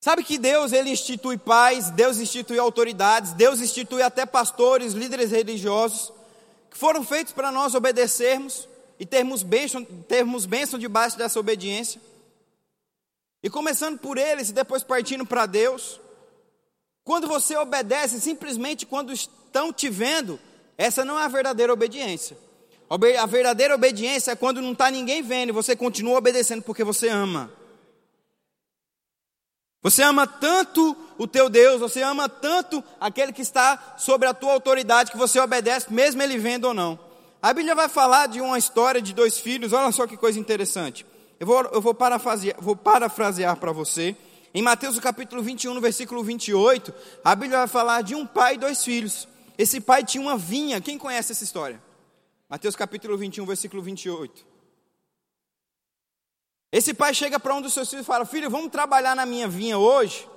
[0.02, 6.12] Sabe que Deus ele institui pais, Deus institui autoridades, Deus institui até pastores, líderes religiosos,
[6.70, 8.68] que foram feitos para nós obedecermos
[9.00, 12.02] e termos bênção, termos bênção debaixo dessa obediência.
[13.42, 15.98] E começando por eles e depois partindo para Deus.
[17.06, 20.38] Quando você obedece simplesmente quando estão te vendo,
[20.78, 22.38] essa não é a verdadeira obediência.
[22.90, 27.10] A verdadeira obediência é quando não está ninguém vendo e você continua obedecendo porque você
[27.10, 27.52] ama.
[29.82, 34.54] Você ama tanto o teu Deus, você ama tanto aquele que está sobre a tua
[34.54, 37.00] autoridade que você obedece, mesmo ele vendo ou não.
[37.42, 41.06] A Bíblia vai falar de uma história de dois filhos, olha só que coisa interessante.
[41.40, 44.16] Eu vou, eu vou parafrasear, vou para você.
[44.54, 48.58] Em Mateus capítulo 21, no versículo 28, a Bíblia vai falar de um pai e
[48.58, 49.28] dois filhos.
[49.58, 50.80] Esse pai tinha uma vinha.
[50.80, 51.82] Quem conhece essa história?
[52.48, 54.46] Mateus capítulo 21, versículo 28.
[56.72, 59.48] Esse pai chega para um dos seus filhos e fala: Filho, vamos trabalhar na minha
[59.48, 60.28] vinha hoje?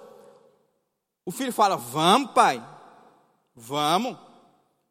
[1.25, 2.65] O filho fala: Vamos, pai.
[3.55, 4.17] Vamos.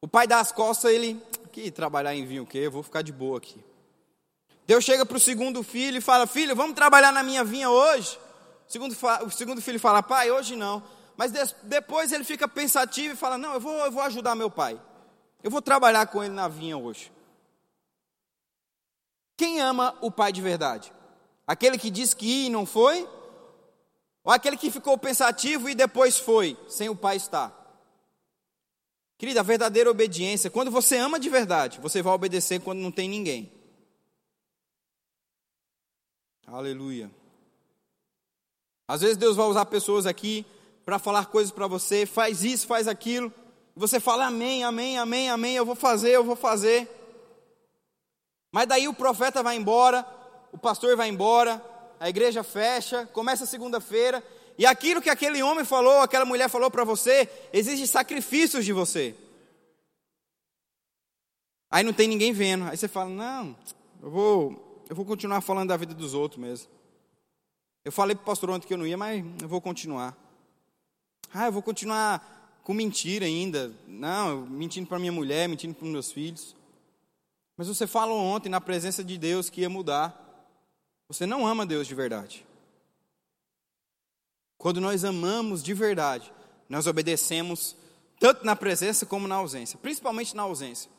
[0.01, 2.59] O pai dá as costas, ele, que trabalhar em vinho o quê?
[2.59, 3.63] Eu vou ficar de boa aqui.
[4.65, 8.17] Deus chega para o segundo filho e fala: Filho, vamos trabalhar na minha vinha hoje?
[8.67, 10.83] O segundo, o segundo filho fala: Pai, hoje não.
[11.19, 14.81] Mas depois ele fica pensativo e fala: Não, eu vou, eu vou ajudar meu pai.
[15.43, 17.11] Eu vou trabalhar com ele na vinha hoje.
[19.35, 20.93] Quem ama o pai de verdade?
[21.45, 23.05] Aquele que disse que ia e não foi?
[24.23, 27.53] Ou aquele que ficou pensativo e depois foi, sem o pai estar?
[29.17, 33.09] Querida, a verdadeira obediência, quando você ama de verdade, você vai obedecer quando não tem
[33.09, 33.51] ninguém.
[36.47, 37.11] Aleluia.
[38.87, 40.45] Às vezes Deus vai usar pessoas aqui
[40.89, 43.31] para falar coisas para você, faz isso, faz aquilo.
[43.75, 46.89] Você fala amém, amém, amém, amém, eu vou fazer, eu vou fazer.
[48.51, 50.03] Mas daí o profeta vai embora,
[50.51, 51.63] o pastor vai embora,
[51.99, 54.23] a igreja fecha, começa segunda-feira,
[54.57, 59.15] e aquilo que aquele homem falou, aquela mulher falou para você, exige sacrifícios de você.
[61.69, 62.65] Aí não tem ninguém vendo.
[62.65, 63.55] Aí você fala: "Não,
[64.01, 66.67] eu vou eu vou continuar falando da vida dos outros mesmo".
[67.85, 70.17] Eu falei para o pastor ontem que eu não ia, mas eu vou continuar.
[71.33, 73.71] Ah, eu vou continuar com mentira ainda.
[73.87, 76.55] Não, mentindo para minha mulher, mentindo para meus filhos.
[77.55, 80.25] Mas você falou ontem na presença de Deus que ia mudar.
[81.07, 82.45] Você não ama Deus de verdade.
[84.57, 86.31] Quando nós amamos de verdade,
[86.67, 87.75] nós obedecemos
[88.19, 90.91] tanto na presença como na ausência, principalmente na ausência.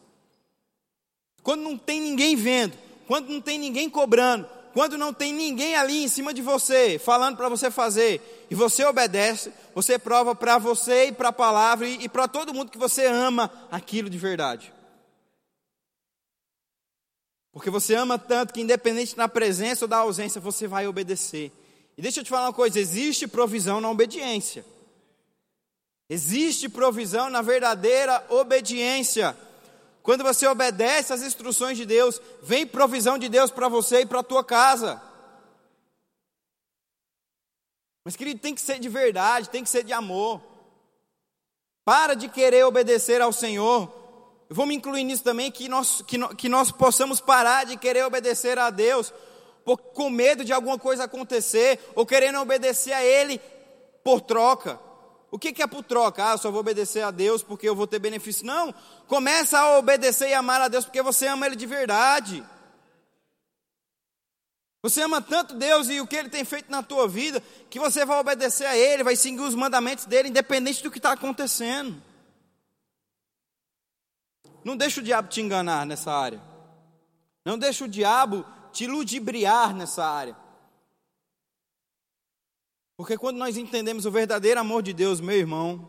[1.43, 6.05] Quando não tem ninguém vendo, quando não tem ninguém cobrando, quando não tem ninguém ali
[6.05, 11.07] em cima de você, falando para você fazer, e você obedece, você prova para você
[11.07, 14.73] e para a palavra e, e para todo mundo que você ama aquilo de verdade.
[17.53, 21.53] Porque você ama tanto que, independente da presença ou da ausência, você vai obedecer.
[21.99, 24.65] E deixa eu te falar uma coisa: existe provisão na obediência.
[26.09, 29.37] Existe provisão na verdadeira obediência.
[30.03, 34.21] Quando você obedece às instruções de Deus, vem provisão de Deus para você e para
[34.21, 35.01] a tua casa.
[38.05, 40.41] Mas, querido, tem que ser de verdade, tem que ser de amor.
[41.85, 43.93] Para de querer obedecer ao Senhor.
[44.49, 48.05] Eu vou me incluir nisso também, que nós, que, que nós possamos parar de querer
[48.05, 49.13] obedecer a Deus
[49.65, 53.39] por, com medo de alguma coisa acontecer, ou querendo obedecer a Ele
[54.03, 54.81] por troca.
[55.31, 56.29] O que é por troca?
[56.29, 58.45] Ah, eu só vou obedecer a Deus porque eu vou ter benefício.
[58.45, 58.75] Não,
[59.07, 62.45] começa a obedecer e amar a Deus porque você ama Ele de verdade.
[64.83, 68.05] Você ama tanto Deus e o que Ele tem feito na tua vida, que você
[68.05, 72.03] vai obedecer a Ele, vai seguir os mandamentos dEle, independente do que está acontecendo.
[74.65, 76.41] Não deixa o diabo te enganar nessa área.
[77.45, 80.37] Não deixa o diabo te ludibriar nessa área.
[83.01, 85.89] Porque quando nós entendemos o verdadeiro amor de Deus, meu irmão,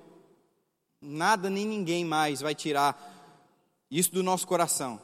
[1.02, 2.98] nada nem ninguém mais vai tirar
[3.92, 4.98] isso do nosso coração.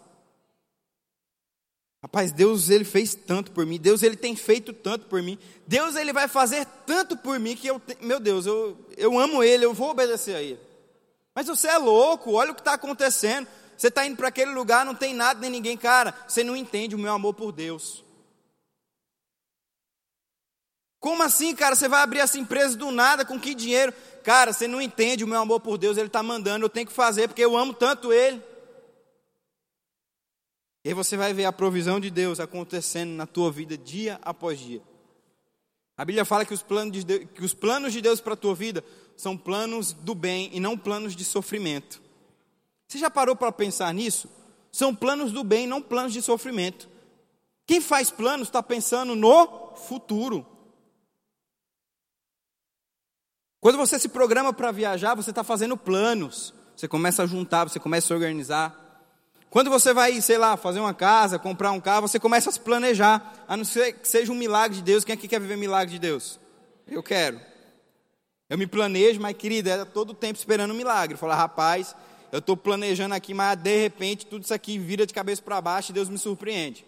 [2.01, 5.37] Rapaz, Deus ele fez tanto por mim, Deus ele tem feito tanto por mim,
[5.67, 9.65] Deus ele vai fazer tanto por mim que eu, meu Deus, eu, eu amo ele,
[9.65, 10.61] eu vou obedecer a ele.
[11.35, 13.45] Mas você é louco, olha o que está acontecendo.
[13.75, 16.95] Você está indo para aquele lugar, não tem nada nem ninguém, cara, você não entende
[16.95, 18.01] o meu amor por Deus.
[20.99, 21.75] Como assim, cara?
[21.75, 23.93] Você vai abrir essa empresa do nada, com que dinheiro?
[24.23, 26.93] Cara, você não entende o meu amor por Deus, Ele está mandando, eu tenho que
[26.93, 28.41] fazer, porque eu amo tanto Ele.
[30.83, 34.59] E aí você vai ver a provisão de Deus acontecendo na tua vida dia após
[34.59, 34.81] dia.
[35.97, 38.37] A Bíblia fala que os planos de Deus, que os planos de Deus para a
[38.37, 38.83] tua vida
[39.15, 42.01] são planos do bem e não planos de sofrimento.
[42.87, 44.29] Você já parou para pensar nisso?
[44.71, 46.87] São planos do bem, não planos de sofrimento.
[47.65, 50.45] Quem faz planos está pensando no futuro.
[53.59, 56.53] Quando você se programa para viajar, você está fazendo planos.
[56.75, 58.87] Você começa a juntar, você começa a organizar.
[59.49, 62.59] Quando você vai, sei lá, fazer uma casa, comprar um carro, você começa a se
[62.59, 63.33] planejar.
[63.47, 65.03] A não ser que seja um milagre de Deus.
[65.03, 66.39] Quem aqui quer viver milagre de Deus?
[66.87, 67.39] Eu quero.
[68.49, 71.17] Eu me planejo, mas querida, é todo o tempo esperando um milagre.
[71.17, 71.95] Falar, rapaz,
[72.31, 75.91] eu estou planejando aqui, mas de repente tudo isso aqui vira de cabeça para baixo
[75.91, 76.85] e Deus me surpreende.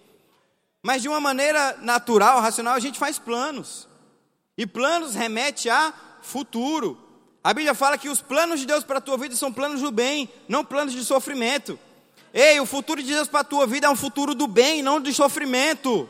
[0.82, 3.88] Mas de uma maneira natural, racional, a gente faz planos.
[4.58, 6.98] E planos remete a futuro.
[7.44, 9.92] A Bíblia fala que os planos de Deus para a tua vida são planos do
[9.92, 11.80] bem, não planos de sofrimento.
[12.34, 15.00] Ei, o futuro de Deus para a tua vida é um futuro do bem, não
[15.00, 16.08] de sofrimento.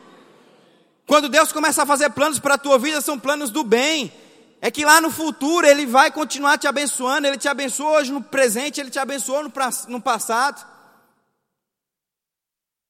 [1.06, 4.12] Quando Deus começa a fazer planos para a tua vida, são planos do bem.
[4.60, 7.26] É que lá no futuro Ele vai continuar te abençoando.
[7.26, 9.52] Ele te abençoou hoje no presente, Ele te abençoou no,
[9.88, 10.66] no passado.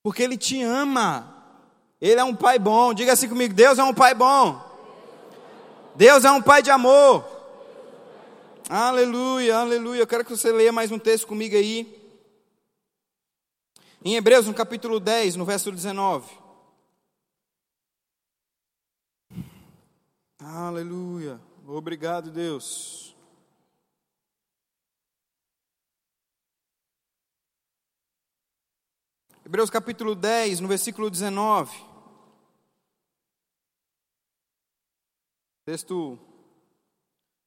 [0.03, 1.37] Porque Ele te ama.
[2.01, 2.93] Ele é um pai bom.
[2.93, 4.70] Diga assim comigo: Deus é um pai bom.
[6.01, 7.23] Deus é um pai de amor.
[8.71, 10.01] Aleluia, aleluia.
[10.01, 11.95] Eu quero que você leia mais um texto comigo aí.
[14.03, 16.27] Em Hebreus, no capítulo 10, no verso 19.
[20.39, 21.39] Aleluia.
[21.67, 23.15] Obrigado, Deus.
[29.45, 31.90] Hebreus capítulo 10, no versículo 19.
[35.65, 36.19] Texto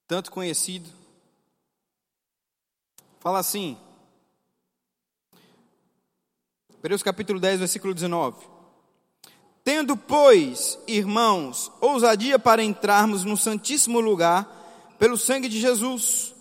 [0.07, 0.89] tanto conhecido.
[3.20, 3.78] Fala assim.
[6.78, 8.45] Hebreus capítulo 10, versículo 19.
[9.64, 16.36] Tendo, pois, irmãos, ousadia para entrarmos no Santíssimo Lugar, pelo sangue de Jesus,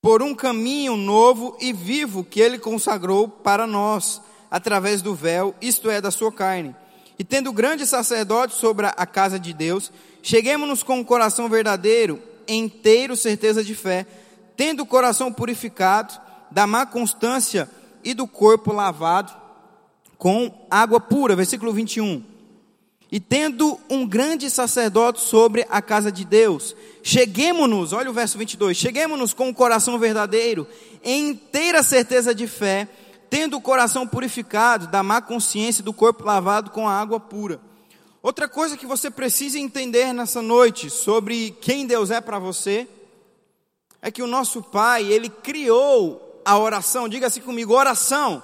[0.00, 5.90] por um caminho novo e vivo que ele consagrou para nós, através do véu, isto
[5.90, 6.74] é, da sua carne.
[7.20, 9.92] E tendo grande sacerdote sobre a casa de Deus,
[10.22, 14.06] Cheguemos-nos com o coração verdadeiro, inteiro certeza de fé,
[14.56, 16.14] tendo o coração purificado
[16.50, 17.68] da má constância
[18.04, 19.32] e do corpo lavado
[20.18, 21.34] com água pura.
[21.34, 22.22] Versículo 21.
[23.10, 28.76] E tendo um grande sacerdote sobre a casa de Deus, cheguemos-nos, olha o verso 22,
[28.76, 30.66] cheguemos-nos com o coração verdadeiro,
[31.02, 32.86] em inteira certeza de fé,
[33.30, 37.60] tendo o coração purificado da má consciência do corpo lavado com a água pura.
[38.20, 42.88] Outra coisa que você precisa entender nessa noite sobre quem Deus é para você
[44.02, 48.42] é que o nosso Pai, ele criou a oração, diga assim comigo, oração,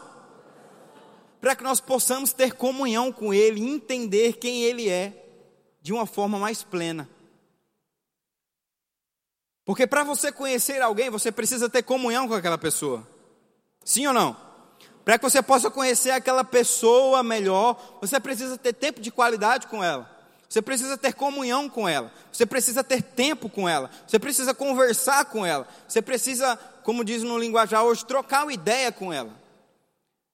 [1.41, 5.13] para que nós possamos ter comunhão com Ele, entender quem Ele é
[5.83, 7.09] de uma forma mais plena.
[9.65, 13.07] Porque para você conhecer alguém, você precisa ter comunhão com aquela pessoa.
[13.85, 14.46] Sim ou não?
[15.07, 19.83] Para que você possa conhecer aquela pessoa melhor, você precisa ter tempo de qualidade com
[19.83, 20.11] ela.
[20.49, 22.13] Você precisa ter comunhão com ela.
[22.33, 23.89] Você precisa ter tempo com ela.
[24.05, 25.69] Você precisa conversar com ela.
[25.87, 29.31] Você precisa, como diz no linguajar hoje, trocar uma ideia com ela.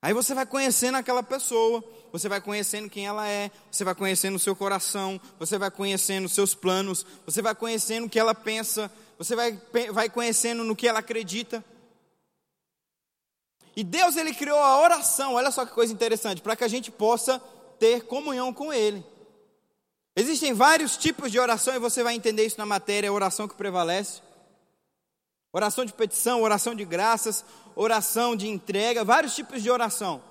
[0.01, 4.37] Aí você vai conhecendo aquela pessoa, você vai conhecendo quem ela é, você vai conhecendo
[4.37, 8.35] o seu coração, você vai conhecendo os seus planos, você vai conhecendo o que ela
[8.35, 9.61] pensa, você vai,
[9.93, 11.63] vai conhecendo no que ela acredita.
[13.75, 16.91] E Deus ele criou a oração, olha só que coisa interessante, para que a gente
[16.91, 17.41] possa
[17.79, 19.05] ter comunhão com Ele.
[20.15, 23.55] Existem vários tipos de oração e você vai entender isso na matéria, a oração que
[23.55, 24.21] prevalece.
[25.53, 27.45] Oração de petição, oração de graças,
[27.75, 30.23] oração de entrega, vários tipos de oração.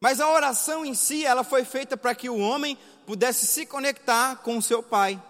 [0.00, 4.36] Mas a oração em si, ela foi feita para que o homem pudesse se conectar
[4.36, 5.20] com o seu Pai.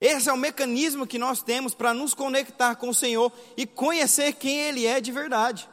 [0.00, 4.34] Esse é o mecanismo que nós temos para nos conectar com o Senhor e conhecer
[4.34, 5.68] quem Ele é de verdade.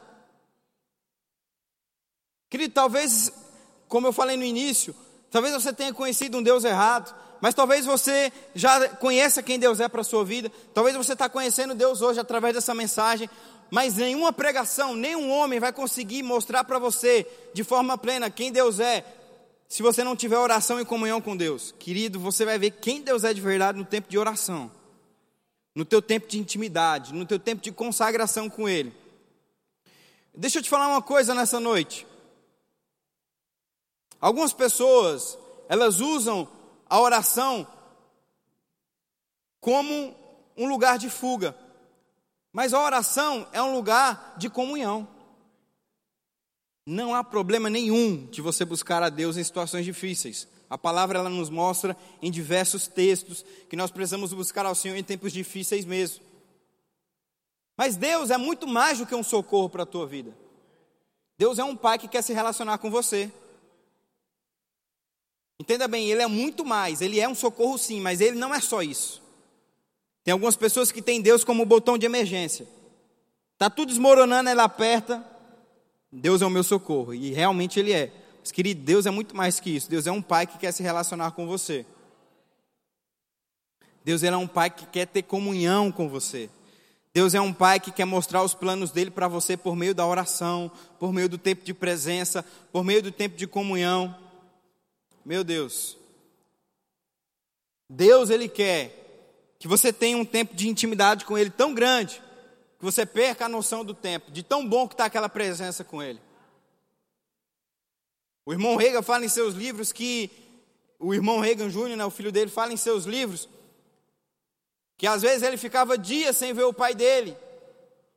[2.54, 3.32] Querido, talvez,
[3.88, 4.94] como eu falei no início,
[5.28, 9.88] talvez você tenha conhecido um Deus errado, mas talvez você já conheça quem Deus é
[9.88, 13.28] para a sua vida, talvez você está conhecendo Deus hoje através dessa mensagem,
[13.72, 18.78] mas nenhuma pregação, nenhum homem vai conseguir mostrar para você de forma plena quem Deus
[18.78, 19.04] é,
[19.68, 21.74] se você não tiver oração e comunhão com Deus.
[21.76, 24.70] Querido, você vai ver quem Deus é de verdade no tempo de oração,
[25.74, 28.94] no teu tempo de intimidade, no teu tempo de consagração com Ele.
[30.32, 32.06] Deixa eu te falar uma coisa nessa noite.
[34.24, 36.48] Algumas pessoas, elas usam
[36.88, 37.66] a oração
[39.60, 40.16] como
[40.56, 41.54] um lugar de fuga.
[42.50, 45.06] Mas a oração é um lugar de comunhão.
[46.86, 50.48] Não há problema nenhum de você buscar a Deus em situações difíceis.
[50.70, 55.04] A palavra ela nos mostra em diversos textos que nós precisamos buscar ao Senhor em
[55.04, 56.24] tempos difíceis mesmo.
[57.76, 60.34] Mas Deus é muito mais do que um socorro para a tua vida.
[61.36, 63.30] Deus é um pai que quer se relacionar com você.
[65.60, 67.00] Entenda bem, ele é muito mais.
[67.00, 69.22] Ele é um socorro sim, mas ele não é só isso.
[70.24, 72.66] Tem algumas pessoas que têm Deus como botão de emergência.
[73.58, 75.24] Tá tudo desmoronando, ela aperta.
[76.10, 77.14] Deus é o meu socorro.
[77.14, 78.12] E realmente ele é.
[78.40, 79.88] Mas, querido, Deus é muito mais que isso.
[79.88, 81.86] Deus é um pai que quer se relacionar com você.
[84.04, 86.50] Deus é um pai que quer ter comunhão com você.
[87.14, 90.04] Deus é um pai que quer mostrar os planos dele para você por meio da
[90.04, 94.14] oração, por meio do tempo de presença, por meio do tempo de comunhão.
[95.24, 95.96] Meu Deus.
[97.88, 99.02] Deus, Ele quer
[99.58, 102.22] que você tenha um tempo de intimidade com Ele tão grande,
[102.78, 106.02] que você perca a noção do tempo, de tão bom que está aquela presença com
[106.02, 106.20] Ele.
[108.44, 110.30] O irmão Reagan fala em seus livros que,
[110.98, 113.48] o irmão Reagan Júnior, né, o filho dele, fala em seus livros,
[114.98, 117.36] que às vezes ele ficava dias sem ver o pai dele,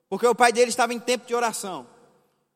[0.09, 1.87] porque o pai dele estava em tempo de oração.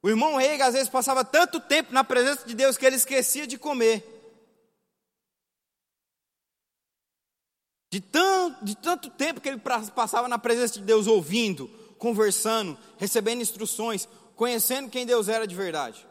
[0.04, 3.48] O irmão Reagan às vezes passava tanto tempo na presença de Deus que ele esquecia
[3.48, 4.21] de comer.
[7.92, 9.60] De tanto, de tanto tempo que ele
[9.94, 11.68] passava na presença de Deus, ouvindo,
[11.98, 16.08] conversando, recebendo instruções, conhecendo quem Deus era de verdade.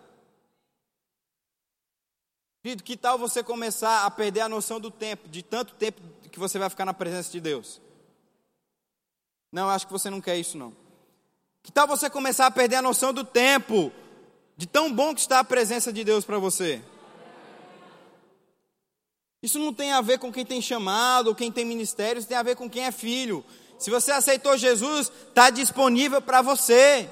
[2.62, 6.38] Querido, que tal você começar a perder a noção do tempo, de tanto tempo que
[6.38, 7.80] você vai ficar na presença de Deus?
[9.50, 10.76] Não, acho que você não quer isso não.
[11.62, 13.90] Que tal você começar a perder a noção do tempo,
[14.54, 16.82] de tão bom que está a presença de Deus para você?
[19.42, 22.36] Isso não tem a ver com quem tem chamado ou quem tem ministério, isso tem
[22.36, 23.44] a ver com quem é filho.
[23.78, 27.08] Se você aceitou Jesus, está disponível para você.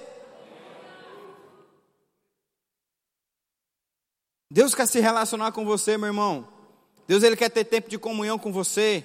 [4.51, 6.47] Deus quer se relacionar com você, meu irmão.
[7.07, 9.05] Deus ele quer ter tempo de comunhão com você.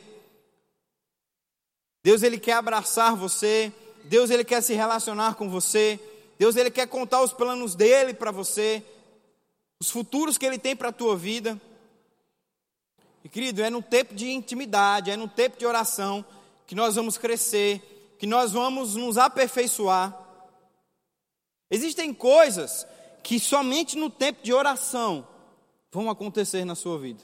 [2.03, 3.71] Deus ele quer abraçar você.
[4.03, 5.99] Deus ele quer se relacionar com você.
[6.38, 8.84] Deus ele quer contar os planos dele para você,
[9.80, 11.59] os futuros que ele tem para a tua vida.
[13.24, 16.26] E querido, é no tempo de intimidade, é no tempo de oração
[16.67, 20.17] que nós vamos crescer, que nós vamos nos aperfeiçoar.
[21.71, 22.86] Existem coisas
[23.24, 25.26] que somente no tempo de oração
[25.91, 27.24] vão acontecer na sua vida.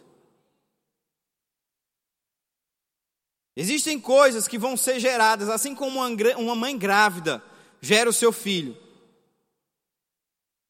[3.56, 6.00] Existem coisas que vão ser geradas, assim como
[6.38, 7.44] uma mãe grávida
[7.82, 8.78] gera o seu filho.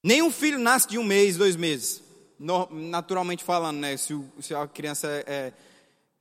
[0.04, 2.09] Nenhum filho nasce de um mês, dois meses
[2.40, 5.54] naturalmente falando, né, se, se a criança é, é,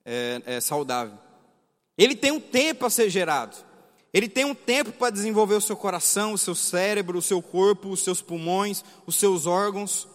[0.04, 1.16] é, é saudável.
[1.96, 3.56] Ele tem um tempo a ser gerado.
[4.12, 7.88] Ele tem um tempo para desenvolver o seu coração, o seu cérebro, o seu corpo,
[7.88, 10.08] os seus pulmões, os seus órgãos.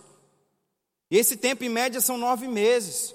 [1.09, 3.13] E esse tempo, em média, são nove meses.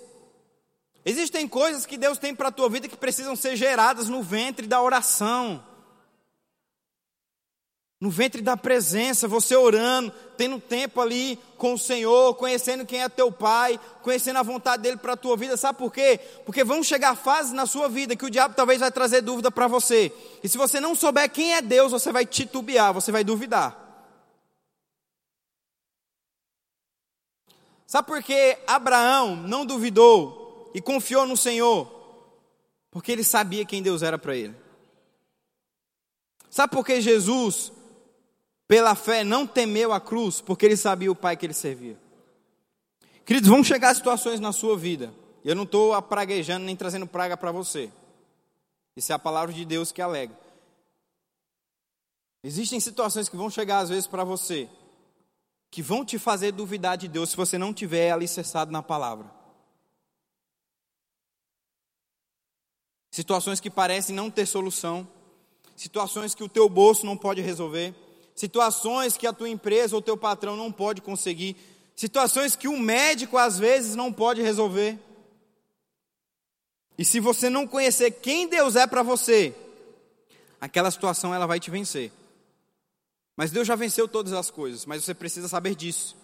[1.04, 4.66] Existem coisas que Deus tem para a tua vida que precisam ser geradas no ventre
[4.66, 5.64] da oração
[8.00, 13.08] no ventre da presença, você orando, tendo tempo ali com o Senhor, conhecendo quem é
[13.08, 16.20] teu Pai, conhecendo a vontade dele para a tua vida, sabe por quê?
[16.44, 19.66] Porque vão chegar fases na sua vida que o diabo talvez vai trazer dúvida para
[19.66, 23.86] você, e se você não souber quem é Deus, você vai titubear, você vai duvidar.
[27.84, 31.90] Sabe por que Abraão não duvidou e confiou no Senhor?
[32.90, 34.54] Porque ele sabia quem Deus era para ele.
[36.50, 37.72] Sabe por que Jesus,
[38.68, 40.42] pela fé, não temeu a cruz?
[40.42, 41.98] Porque ele sabia o Pai que ele servia.
[43.24, 45.12] Queridos, vão chegar situações na sua vida.
[45.42, 47.90] Eu não estou apraguejando nem trazendo praga para você.
[48.94, 50.38] Isso é a palavra de Deus que alega.
[52.44, 54.68] Existem situações que vão chegar às vezes para você,
[55.70, 59.30] que vão te fazer duvidar de Deus se você não tiver alicerçado na palavra.
[63.10, 65.08] Situações que parecem não ter solução,
[65.74, 67.94] situações que o teu bolso não pode resolver,
[68.38, 71.56] situações que a tua empresa ou teu patrão não pode conseguir,
[71.96, 74.98] situações que o médico às vezes não pode resolver.
[76.96, 79.54] E se você não conhecer quem Deus é para você,
[80.60, 82.12] aquela situação ela vai te vencer.
[83.36, 86.16] Mas Deus já venceu todas as coisas, mas você precisa saber disso.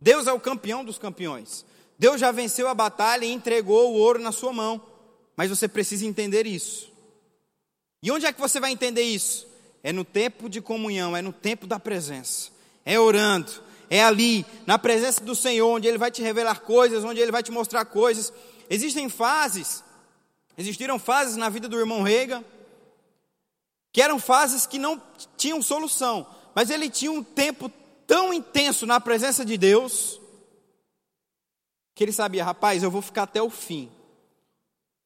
[0.00, 1.64] Deus é o campeão dos campeões.
[1.98, 4.80] Deus já venceu a batalha e entregou o ouro na sua mão.
[5.36, 6.92] Mas você precisa entender isso.
[8.02, 9.53] E onde é que você vai entender isso?
[9.84, 12.50] É no tempo de comunhão, é no tempo da presença.
[12.86, 13.52] É orando,
[13.90, 17.42] é ali, na presença do Senhor, onde Ele vai te revelar coisas, onde Ele vai
[17.42, 18.32] te mostrar coisas.
[18.70, 19.84] Existem fases,
[20.56, 22.42] existiram fases na vida do irmão Rega,
[23.92, 25.00] que eram fases que não
[25.36, 27.70] tinham solução, mas ele tinha um tempo
[28.06, 30.18] tão intenso na presença de Deus,
[31.94, 33.92] que ele sabia, rapaz, eu vou ficar até o fim,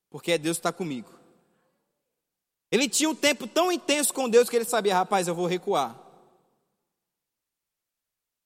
[0.09, 1.18] porque Deus está comigo.
[2.71, 5.97] Ele tinha um tempo tão intenso com Deus que ele sabia, rapaz, eu vou recuar.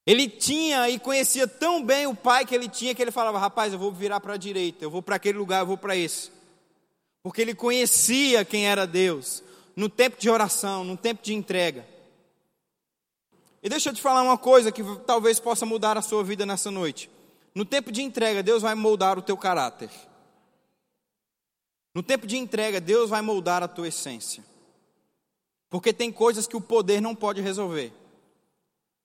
[0.06, 3.72] Ele tinha e conhecia tão bem o pai que ele tinha que ele falava, rapaz,
[3.72, 6.30] eu vou virar para a direita, eu vou para aquele lugar, eu vou para esse.
[7.22, 9.42] Porque ele conhecia quem era Deus
[9.76, 11.86] no tempo de oração, no tempo de entrega.
[13.62, 16.70] E deixa eu te falar uma coisa que talvez possa mudar a sua vida nessa
[16.70, 17.08] noite.
[17.54, 19.90] No tempo de entrega, Deus vai moldar o teu caráter.
[21.94, 24.44] No tempo de entrega, Deus vai moldar a tua essência.
[25.68, 27.92] Porque tem coisas que o poder não pode resolver.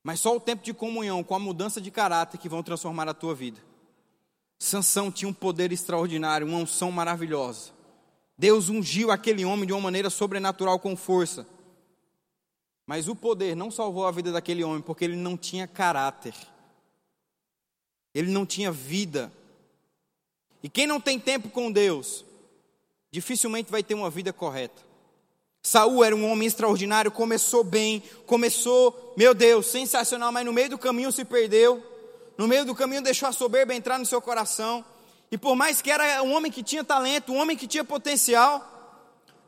[0.03, 3.13] Mas só o tempo de comunhão com a mudança de caráter que vão transformar a
[3.13, 3.61] tua vida.
[4.59, 7.71] Sansão tinha um poder extraordinário, uma unção maravilhosa.
[8.37, 11.47] Deus ungiu aquele homem de uma maneira sobrenatural com força.
[12.85, 16.33] Mas o poder não salvou a vida daquele homem porque ele não tinha caráter.
[18.13, 19.31] Ele não tinha vida.
[20.63, 22.23] E quem não tem tempo com Deus,
[23.11, 24.85] dificilmente vai ter uma vida correta.
[25.61, 30.77] Saul era um homem extraordinário, começou bem, começou, meu Deus, sensacional, mas no meio do
[30.77, 31.83] caminho se perdeu.
[32.37, 34.85] No meio do caminho deixou a soberba entrar no seu coração.
[35.31, 38.77] E por mais que era um homem que tinha talento, um homem que tinha potencial,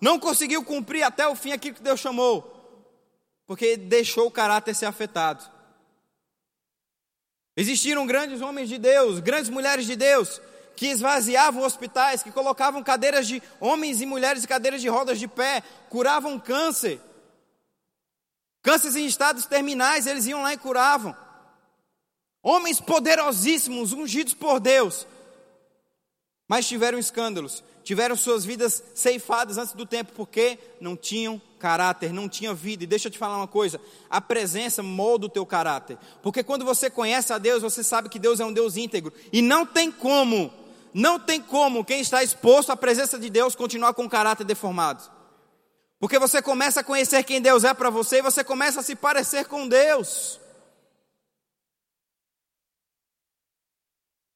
[0.02, 2.54] não conseguiu cumprir até o fim aquilo que Deus chamou,
[3.46, 5.44] porque deixou o caráter ser afetado.
[7.56, 10.42] Existiram grandes homens de Deus, grandes mulheres de Deus,
[10.80, 15.28] que esvaziavam hospitais, que colocavam cadeiras de homens e mulheres e cadeiras de rodas de
[15.28, 17.02] pé, curavam câncer.
[18.62, 21.14] Cânceres em estados terminais, eles iam lá e curavam.
[22.42, 25.06] Homens poderosíssimos, ungidos por Deus,
[26.48, 32.30] mas tiveram escândalos, tiveram suas vidas ceifadas antes do tempo, porque não tinham caráter, não
[32.30, 32.86] tinham vida.
[32.86, 36.64] E deixa eu te falar uma coisa: a presença molda o teu caráter, porque quando
[36.64, 39.92] você conhece a Deus, você sabe que Deus é um Deus íntegro, e não tem
[39.92, 40.54] como,
[40.94, 45.04] não tem como quem está exposto à presença de Deus continuar com o caráter deformado.
[46.00, 48.96] Porque você começa a conhecer quem Deus é para você e você começa a se
[48.96, 50.40] parecer com Deus.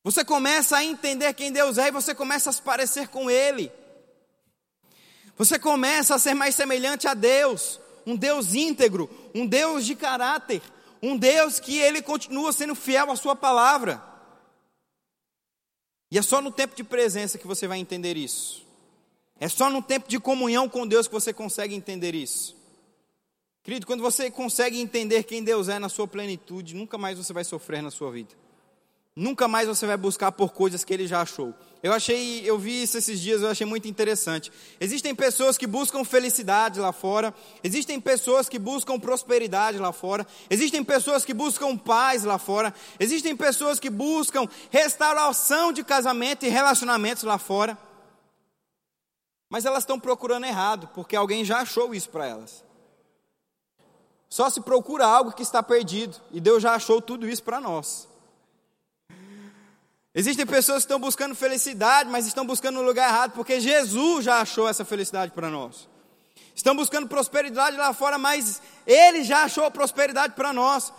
[0.04, 3.72] Você começa a entender quem Deus é e você começa a se parecer com Ele.
[5.38, 10.62] Você começa a ser mais semelhante a Deus, um Deus íntegro, um Deus de caráter,
[11.02, 14.13] um Deus que Ele continua sendo fiel à Sua palavra.
[16.14, 18.64] E é só no tempo de presença que você vai entender isso.
[19.40, 22.56] É só no tempo de comunhão com Deus que você consegue entender isso.
[23.64, 27.44] Querido, quando você consegue entender quem Deus é na sua plenitude, nunca mais você vai
[27.44, 28.30] sofrer na sua vida.
[29.16, 31.52] Nunca mais você vai buscar por coisas que ele já achou.
[31.84, 34.50] Eu achei, eu vi isso esses dias, eu achei muito interessante.
[34.80, 40.82] Existem pessoas que buscam felicidade lá fora, existem pessoas que buscam prosperidade lá fora, existem
[40.82, 47.24] pessoas que buscam paz lá fora, existem pessoas que buscam restauração de casamento e relacionamentos
[47.24, 47.78] lá fora.
[49.50, 52.64] Mas elas estão procurando errado, porque alguém já achou isso para elas.
[54.30, 58.08] Só se procura algo que está perdido, e Deus já achou tudo isso para nós.
[60.16, 64.42] Existem pessoas que estão buscando felicidade, mas estão buscando no lugar errado, porque Jesus já
[64.42, 65.90] achou essa felicidade para nós.
[66.56, 70.94] Estão buscando prosperidade lá fora, mas Ele já achou prosperidade para nós.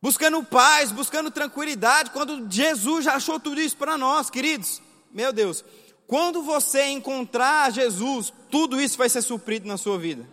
[0.00, 4.80] Buscando paz, buscando tranquilidade, quando Jesus já achou tudo isso para nós, queridos.
[5.10, 5.64] Meu Deus,
[6.06, 10.24] quando você encontrar Jesus, tudo isso vai ser suprido na sua vida.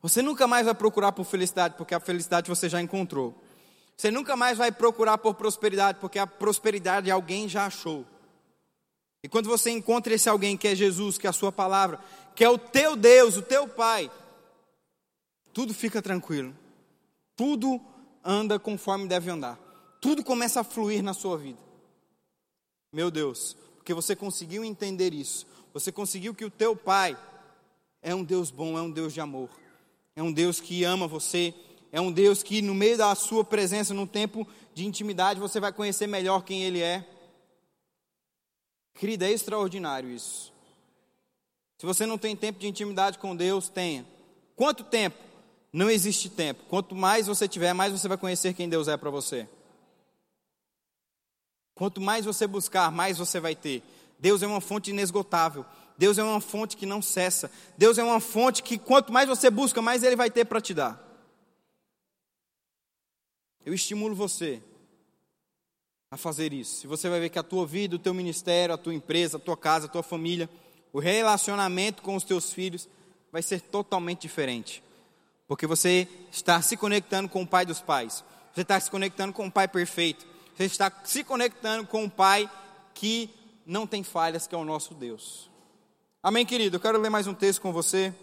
[0.00, 3.41] Você nunca mais vai procurar por felicidade, porque a felicidade você já encontrou.
[4.02, 8.04] Você nunca mais vai procurar por prosperidade, porque a prosperidade alguém já achou.
[9.22, 12.00] E quando você encontra esse alguém que é Jesus, que é a sua palavra,
[12.34, 14.10] que é o teu Deus, o teu Pai,
[15.52, 16.52] tudo fica tranquilo.
[17.36, 17.80] Tudo
[18.24, 19.56] anda conforme deve andar.
[20.00, 21.60] Tudo começa a fluir na sua vida.
[22.92, 25.46] Meu Deus, porque você conseguiu entender isso.
[25.72, 27.16] Você conseguiu que o teu Pai
[28.02, 29.48] é um Deus bom, é um Deus de amor.
[30.16, 31.54] É um Deus que ama você,
[31.92, 35.70] é um Deus que no meio da sua presença, num tempo de intimidade, você vai
[35.70, 37.06] conhecer melhor quem Ele é.
[38.94, 40.50] Querida, é extraordinário isso.
[41.76, 44.06] Se você não tem tempo de intimidade com Deus, tenha.
[44.56, 45.18] Quanto tempo?
[45.70, 46.64] Não existe tempo.
[46.68, 49.46] Quanto mais você tiver, mais você vai conhecer quem Deus é para você.
[51.74, 53.82] Quanto mais você buscar, mais você vai ter.
[54.18, 55.66] Deus é uma fonte inesgotável.
[55.98, 57.50] Deus é uma fonte que não cessa.
[57.76, 60.72] Deus é uma fonte que quanto mais você busca, mais Ele vai ter para te
[60.72, 61.11] dar.
[63.64, 64.60] Eu estimulo você
[66.10, 66.84] a fazer isso.
[66.84, 69.40] E você vai ver que a tua vida, o teu ministério, a tua empresa, a
[69.40, 70.48] tua casa, a tua família,
[70.92, 72.88] o relacionamento com os teus filhos
[73.30, 74.82] vai ser totalmente diferente.
[75.48, 78.22] Porque você está se conectando com o Pai dos pais.
[78.52, 80.26] Você está se conectando com o Pai perfeito.
[80.54, 82.50] Você está se conectando com o Pai
[82.92, 83.30] que
[83.64, 85.50] não tem falhas, que é o nosso Deus.
[86.22, 86.76] Amém, querido?
[86.76, 88.14] Eu quero ler mais um texto com você.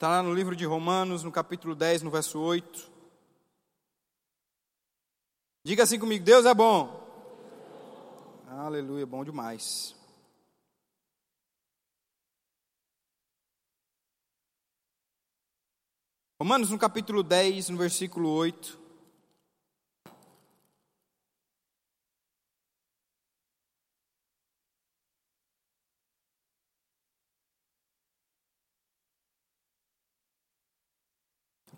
[0.00, 2.90] Está lá no livro de Romanos, no capítulo 10, no verso 8.
[5.62, 7.06] Diga assim comigo: Deus é bom.
[8.48, 9.94] Aleluia, bom demais.
[16.40, 18.79] Romanos no capítulo 10, no versículo 8.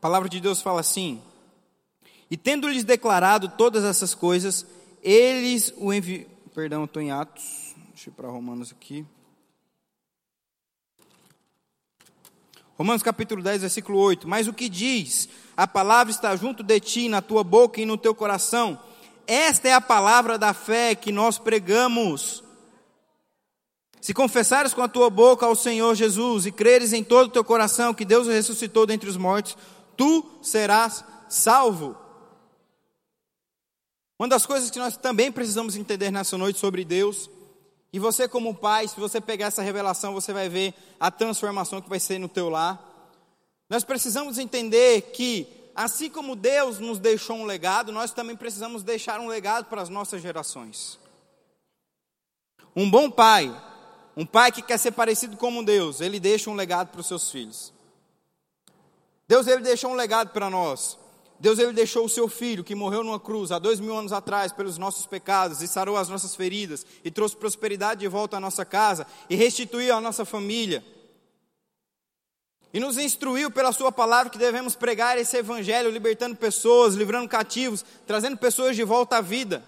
[0.02, 1.22] Palavra de Deus fala assim:
[2.28, 4.66] e tendo-lhes declarado todas essas coisas,
[5.00, 6.32] eles o enviaram.
[6.52, 7.74] Perdão, estou em Atos.
[7.94, 9.06] Deixa eu ir para Romanos aqui.
[12.76, 14.26] Romanos capítulo 10, versículo 8.
[14.26, 15.28] Mas o que diz?
[15.56, 18.78] A palavra está junto de ti, na tua boca e no teu coração.
[19.26, 22.42] Esta é a palavra da fé que nós pregamos.
[24.00, 27.44] Se confessares com a tua boca ao Senhor Jesus e creres em todo o teu
[27.44, 29.56] coração que Deus ressuscitou dentre os mortos,
[29.96, 31.96] tu serás salvo.
[34.18, 37.28] Uma das coisas que nós também precisamos entender nessa noite sobre Deus,
[37.92, 41.88] e você como pai, se você pegar essa revelação, você vai ver a transformação que
[41.88, 42.80] vai ser no teu lar.
[43.68, 49.20] Nós precisamos entender que assim como Deus nos deixou um legado, nós também precisamos deixar
[49.20, 50.98] um legado para as nossas gerações.
[52.74, 53.54] Um bom pai,
[54.16, 57.30] um pai que quer ser parecido com Deus, ele deixa um legado para os seus
[57.30, 57.72] filhos.
[59.28, 60.98] Deus ele deixou um legado para nós.
[61.42, 64.52] Deus ele deixou o seu filho que morreu numa cruz há dois mil anos atrás
[64.52, 68.64] pelos nossos pecados e sarou as nossas feridas e trouxe prosperidade de volta à nossa
[68.64, 70.84] casa e restituiu a nossa família.
[72.72, 77.84] E nos instruiu pela sua palavra que devemos pregar esse evangelho, libertando pessoas, livrando cativos,
[78.06, 79.62] trazendo pessoas de volta à vida.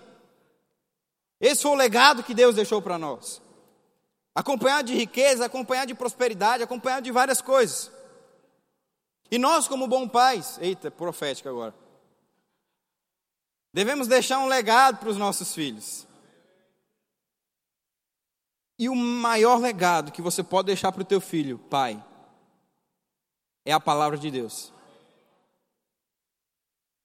[1.41, 3.43] Esse foi o legado que Deus deixou para nós.
[4.35, 7.91] Acompanhado de riqueza, acompanhado de prosperidade, acompanhado de várias coisas.
[9.31, 11.75] E nós, como bons pais, eita, profética agora,
[13.73, 16.07] devemos deixar um legado para os nossos filhos.
[18.79, 22.03] E o maior legado que você pode deixar para o teu filho, pai,
[23.65, 24.73] é a palavra de Deus.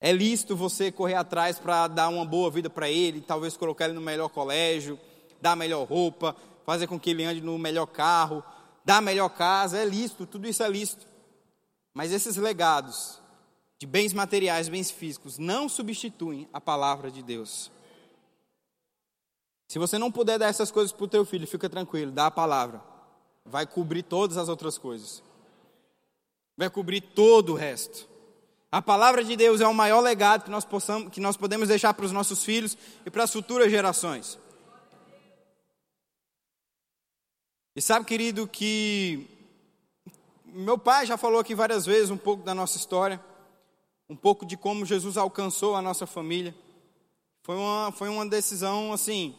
[0.02, 3.94] É lícito você correr atrás para dar uma boa vida para ele, talvez colocar ele
[3.94, 5.00] no melhor colégio,
[5.42, 8.44] dar a melhor roupa, fazer com que ele ande no melhor carro,
[8.86, 11.09] dar a melhor casa, é lícito, tudo isso é lícito.
[11.94, 13.20] Mas esses legados
[13.78, 17.72] de bens materiais, bens físicos, não substituem a palavra de Deus.
[19.68, 22.32] Se você não puder dar essas coisas para o teu filho, fica tranquilo, dá a
[22.32, 22.84] palavra.
[23.46, 25.24] Vai cobrir todas as outras coisas.
[26.58, 28.10] Vai cobrir todo o resto.
[28.72, 31.94] A palavra de Deus é o maior legado que nós, possamos, que nós podemos deixar
[31.94, 34.38] para os nossos filhos e para as futuras gerações.
[37.76, 39.28] E sabe, querido, que
[40.54, 43.24] meu pai já falou aqui várias vezes um pouco da nossa história,
[44.10, 46.56] um pouco de como Jesus alcançou a nossa família.
[47.44, 49.36] Foi uma, foi uma decisão assim,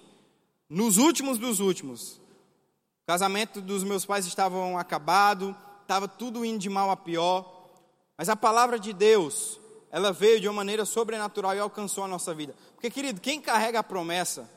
[0.69, 2.17] nos últimos dos últimos.
[2.17, 7.69] O casamento dos meus pais estavam acabado, estava tudo indo de mal a pior.
[8.17, 9.59] Mas a palavra de Deus,
[9.91, 12.55] ela veio de uma maneira sobrenatural e alcançou a nossa vida.
[12.75, 14.49] Porque, querido, quem carrega a promessa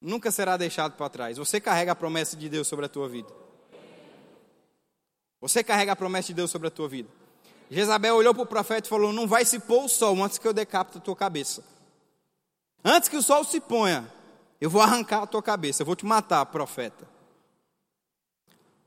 [0.00, 1.36] nunca será deixado para trás.
[1.36, 3.47] Você carrega a promessa de Deus sobre a tua vida.
[5.40, 7.08] Você carrega a promessa de Deus sobre a tua vida.
[7.70, 10.48] Jezabel olhou para o profeta e falou: Não vai se pôr o sol antes que
[10.48, 11.62] eu decapite a tua cabeça.
[12.84, 14.10] Antes que o sol se ponha,
[14.60, 17.06] eu vou arrancar a tua cabeça, eu vou te matar, profeta.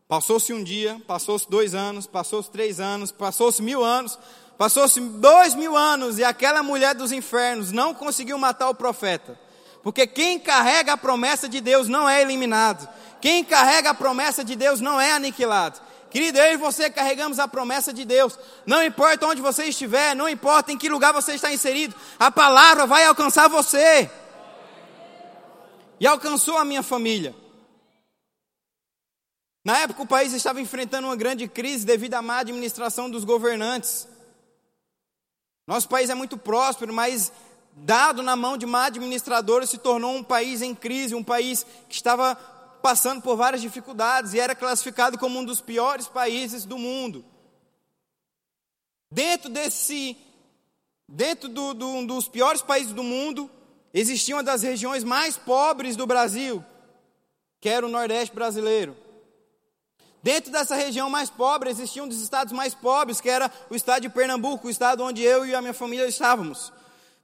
[0.08, 4.20] Passou-se um dia, passou-se dois anos, passou-se três anos, passou-se mil anos,
[4.58, 9.39] passou-se dois mil anos e aquela mulher dos infernos não conseguiu matar o profeta.
[9.82, 12.88] Porque quem carrega a promessa de Deus não é eliminado.
[13.22, 15.80] Quem carrega a promessa de Deus não é aniquilado.
[16.12, 18.38] Querido, eu e você carregamos a promessa de Deus.
[18.66, 22.86] Não importa onde você estiver, não importa em que lugar você está inserido, a palavra
[22.86, 24.12] vai alcançar você.
[26.01, 27.34] E alcançou a minha família.
[29.64, 34.05] Na época, o país estava enfrentando uma grande crise devido à má administração dos governantes.
[35.66, 37.32] Nosso país é muito próspero, mas
[37.74, 41.95] dado na mão de má administradores, se tornou um país em crise, um país que
[41.95, 42.38] estava
[42.82, 47.24] passando por várias dificuldades e era classificado como um dos piores países do mundo.
[49.12, 50.18] Dentro desse,
[51.08, 53.50] dentro do, do, um dos piores países do mundo,
[53.94, 56.64] existia uma das regiões mais pobres do Brasil,
[57.60, 58.96] que era o Nordeste brasileiro.
[60.24, 64.04] Dentro dessa região mais pobre, existia um dos estados mais pobres, que era o estado
[64.04, 66.72] de Pernambuco, o estado onde eu e a minha família estávamos.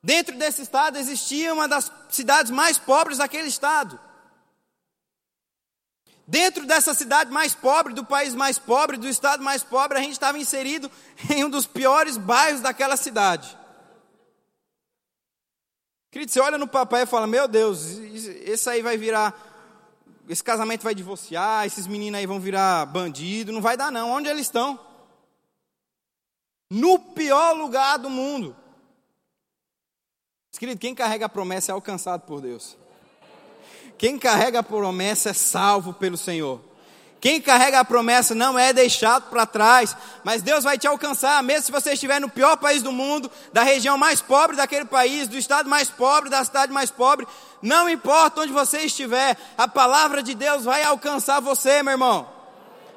[0.02, 4.00] Dentro desse estado existia uma das cidades mais pobres daquele estado.
[6.30, 10.12] Dentro dessa cidade mais pobre, do país mais pobre, do estado mais pobre, a gente
[10.12, 10.92] estava inserido
[11.34, 13.58] em um dos piores bairros daquela cidade.
[16.12, 17.98] Querido, você olha no papai e fala: Meu Deus,
[18.44, 19.46] esse aí vai virar.
[20.28, 23.54] Esse casamento vai divorciar, esses meninos aí vão virar bandido.
[23.54, 24.12] Não vai dar, não.
[24.12, 24.78] Onde eles estão?
[26.70, 28.54] No pior lugar do mundo.
[30.60, 32.76] Querido, quem carrega a promessa é alcançado por Deus.
[33.98, 36.62] Quem carrega a promessa é salvo pelo Senhor.
[37.20, 41.66] Quem carrega a promessa não é deixado para trás, mas Deus vai te alcançar, mesmo
[41.66, 45.36] se você estiver no pior país do mundo, da região mais pobre daquele país, do
[45.36, 47.28] estado mais pobre, da cidade mais pobre,
[47.60, 52.30] não importa onde você estiver, a palavra de Deus vai alcançar você, meu irmão.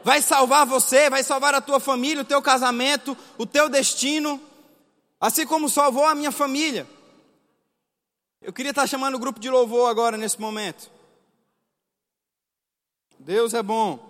[0.05, 4.40] Vai salvar você, vai salvar a tua família, o teu casamento, o teu destino,
[5.18, 6.86] assim como salvou a minha família.
[8.43, 10.91] Eu queria estar chamando o grupo de louvor agora, nesse momento.
[13.18, 14.09] Deus é bom.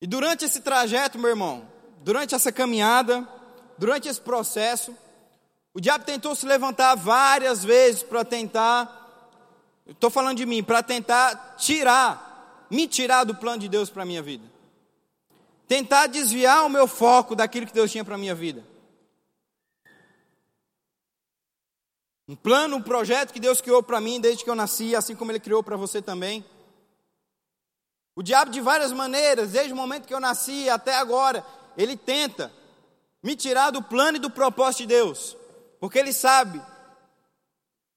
[0.00, 1.68] E durante esse trajeto, meu irmão,
[2.02, 3.28] durante essa caminhada,
[3.76, 4.96] durante esse processo,
[5.74, 9.34] o diabo tentou se levantar várias vezes para tentar,
[9.86, 14.06] estou falando de mim, para tentar tirar, me tirar do plano de Deus para a
[14.06, 14.44] minha vida.
[15.66, 18.64] Tentar desviar o meu foco daquilo que Deus tinha para a minha vida.
[22.30, 25.32] Um plano, um projeto que Deus criou para mim desde que eu nasci, assim como
[25.32, 26.44] Ele criou para você também.
[28.14, 31.44] O diabo, de várias maneiras, desde o momento que eu nasci até agora,
[31.76, 32.52] ele tenta
[33.20, 35.36] me tirar do plano e do propósito de Deus,
[35.80, 36.62] porque ele sabe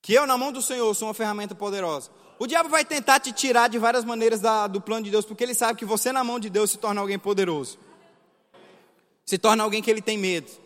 [0.01, 2.09] que eu, na mão do Senhor, sou uma ferramenta poderosa.
[2.39, 5.43] O diabo vai tentar te tirar de várias maneiras da, do plano de Deus, porque
[5.43, 7.77] ele sabe que você, na mão de Deus, se torna alguém poderoso,
[9.23, 10.62] se torna alguém que ele tem medo.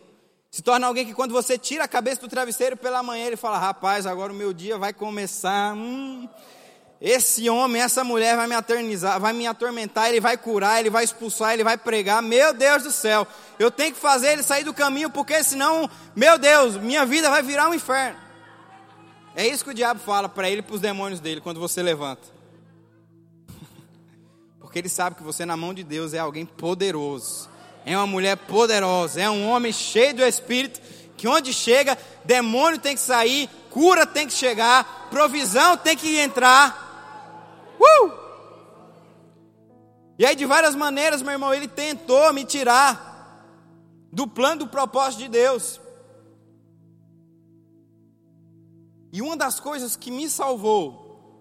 [0.50, 3.58] Se torna alguém que quando você tira a cabeça do travesseiro pela manhã, ele fala:
[3.58, 5.74] Rapaz, agora o meu dia vai começar.
[5.74, 6.26] Hum,
[7.00, 11.04] esse homem, essa mulher vai me aternizar, vai me atormentar, ele vai curar, ele vai
[11.04, 12.22] expulsar, ele vai pregar.
[12.22, 13.26] Meu Deus do céu,
[13.58, 17.42] eu tenho que fazer ele sair do caminho, porque senão, meu Deus, minha vida vai
[17.42, 18.18] virar um inferno.
[19.36, 21.80] É isso que o diabo fala para ele e para os demônios dele quando você
[21.80, 22.26] levanta.
[24.58, 27.48] Porque ele sabe que você, na mão de Deus, é alguém poderoso
[27.92, 30.78] é uma mulher poderosa, é um homem cheio do Espírito,
[31.16, 37.76] que onde chega, demônio tem que sair, cura tem que chegar, provisão tem que entrar.
[37.80, 38.12] Uh!
[40.18, 43.42] E aí, de várias maneiras, meu irmão, ele tentou me tirar
[44.12, 45.80] do plano, do propósito de Deus.
[49.10, 51.38] E uma das coisas que me salvou,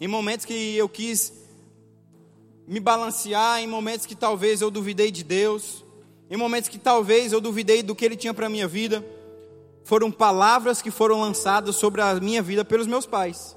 [0.00, 1.30] em momentos que eu quis
[2.68, 5.82] me balancear em momentos que talvez eu duvidei de Deus,
[6.30, 9.02] em momentos que talvez eu duvidei do que Ele tinha para a minha vida.
[9.84, 13.56] Foram palavras que foram lançadas sobre a minha vida pelos meus pais.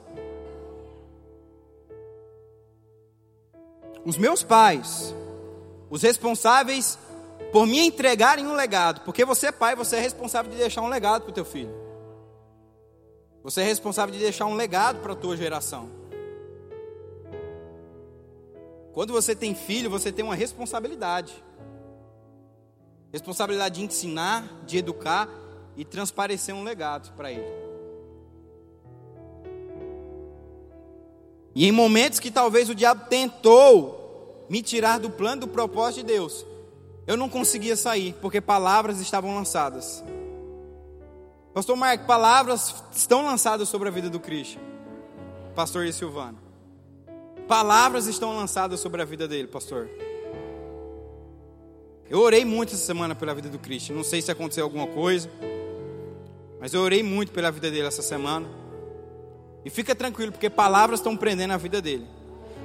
[4.06, 5.14] Os meus pais,
[5.90, 6.98] os responsáveis
[7.52, 10.88] por me entregarem um legado, porque você é pai, você é responsável de deixar um
[10.88, 11.76] legado para o teu filho.
[13.44, 16.01] Você é responsável de deixar um legado para a tua geração.
[18.94, 21.34] Quando você tem filho, você tem uma responsabilidade.
[23.12, 25.30] Responsabilidade de ensinar, de educar
[25.76, 27.62] e transparecer um legado para ele.
[31.54, 36.14] E em momentos que talvez o diabo tentou me tirar do plano do propósito de
[36.14, 36.46] Deus,
[37.06, 40.04] eu não conseguia sair, porque palavras estavam lançadas.
[41.54, 44.60] Pastor Marco, palavras estão lançadas sobre a vida do Cristo.
[45.54, 46.41] Pastor Silvano.
[47.48, 49.90] Palavras estão lançadas sobre a vida dele, pastor.
[52.10, 53.94] Eu orei muito essa semana pela vida do Cristo.
[53.94, 55.30] Não sei se aconteceu alguma coisa,
[56.60, 58.48] mas eu orei muito pela vida dele essa semana.
[59.64, 62.06] E fica tranquilo, porque palavras estão prendendo a vida dele.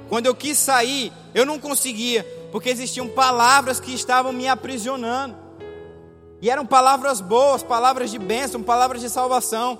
[0.09, 5.35] Quando eu quis sair, eu não conseguia, porque existiam palavras que estavam me aprisionando.
[6.41, 9.79] E eram palavras boas, palavras de bênção, palavras de salvação.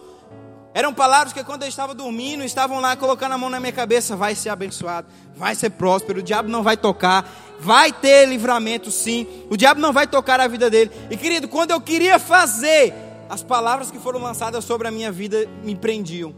[0.77, 4.15] Eram palavras que quando eu estava dormindo, estavam lá colocando a mão na minha cabeça:
[4.15, 7.27] vai ser abençoado, vai ser próspero, o diabo não vai tocar,
[7.59, 10.91] vai ter livramento sim, o diabo não vai tocar a vida dele.
[11.09, 12.93] E querido, quando eu queria fazer,
[13.27, 16.35] as palavras que foram lançadas sobre a minha vida me prendiam.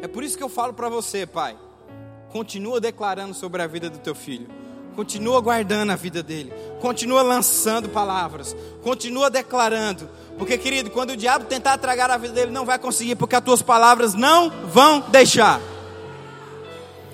[0.00, 1.54] É por isso que eu falo para você, pai,
[2.30, 4.48] continua declarando sobre a vida do teu filho.
[4.96, 6.50] Continua guardando a vida dele.
[6.80, 8.56] Continua lançando palavras.
[8.82, 10.08] Continua declarando.
[10.38, 13.44] Porque, querido, quando o diabo tentar tragar a vida dele, não vai conseguir, porque as
[13.44, 15.60] tuas palavras não vão deixar.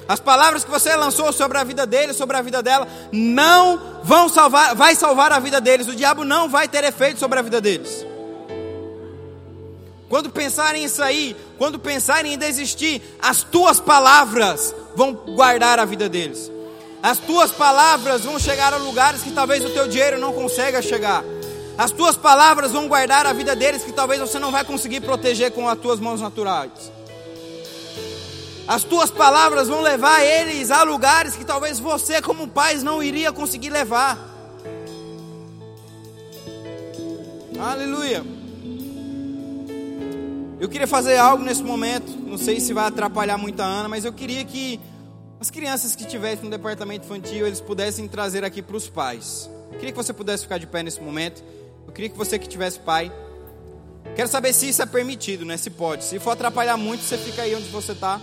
[0.07, 4.29] As palavras que você lançou sobre a vida dele, sobre a vida dela, não vão
[4.29, 5.89] salvar, vai salvar a vida deles.
[5.89, 8.07] O diabo não vai ter efeito sobre a vida deles.
[10.09, 16.09] Quando pensarem em sair, quando pensarem em desistir, as tuas palavras vão guardar a vida
[16.09, 16.51] deles.
[17.03, 21.25] As tuas palavras vão chegar a lugares que talvez o teu dinheiro não consiga chegar.
[21.77, 25.51] As tuas palavras vão guardar a vida deles que talvez você não vai conseguir proteger
[25.51, 26.93] com as tuas mãos naturais.
[28.69, 33.33] As tuas palavras vão levar eles a lugares que talvez você, como pai, não iria
[33.33, 34.17] conseguir levar.
[37.59, 38.25] Aleluia.
[40.61, 42.13] Eu queria fazer algo nesse momento.
[42.25, 44.79] Não sei se vai atrapalhar muito a Ana, mas eu queria que
[45.43, 49.51] as crianças que estivessem no departamento infantil, eles pudessem trazer aqui para os pais.
[49.73, 51.43] Eu queria que você pudesse ficar de pé nesse momento.
[51.85, 53.13] Eu queria que você que tivesse pai.
[54.15, 55.57] Quero saber se isso é permitido, né?
[55.57, 56.05] Se pode.
[56.05, 58.21] Se for atrapalhar muito, você fica aí onde você está.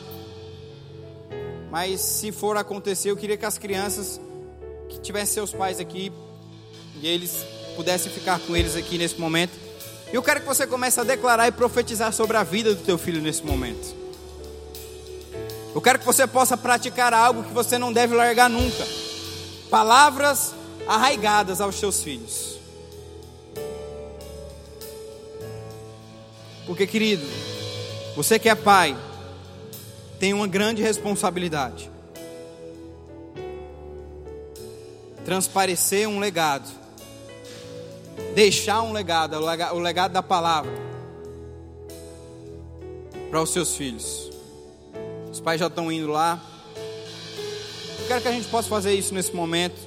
[1.70, 4.18] Mas se for acontecer, eu queria que as crianças
[4.88, 6.14] que tivessem seus pais aqui
[7.02, 7.46] e eles
[7.76, 9.52] pudessem ficar com eles aqui nesse momento.
[10.10, 12.98] E eu quero que você comece a declarar e profetizar sobre a vida do teu
[12.98, 14.09] filho nesse momento.
[15.74, 18.86] Eu quero que você possa praticar algo que você não deve largar nunca.
[19.70, 20.54] Palavras
[20.88, 22.58] arraigadas aos seus filhos.
[26.66, 27.26] Porque, querido,
[28.16, 28.98] você que é pai,
[30.20, 31.90] tem uma grande responsabilidade.
[35.24, 36.70] Transparecer um legado.
[38.34, 40.72] Deixar um legado, o legado da palavra
[43.30, 44.29] para os seus filhos.
[45.32, 46.40] Os pais já estão indo lá.
[48.00, 49.80] Eu quero que a gente possa fazer isso nesse momento.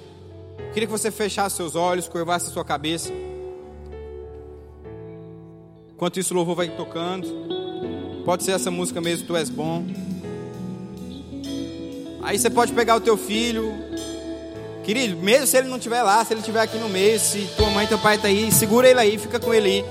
[0.58, 3.12] Eu queria que você fechasse seus olhos, curvasse sua cabeça.
[5.92, 7.28] Enquanto isso, o louvor vai tocando.
[8.24, 9.84] Pode ser essa música mesmo, Tu És Bom.
[12.22, 13.72] Aí você pode pegar o teu filho.
[14.84, 17.70] Querido, mesmo se ele não estiver lá, se ele estiver aqui no meio, se tua
[17.70, 19.84] mãe teu pai tá aí, segura ele aí, fica com ele aí.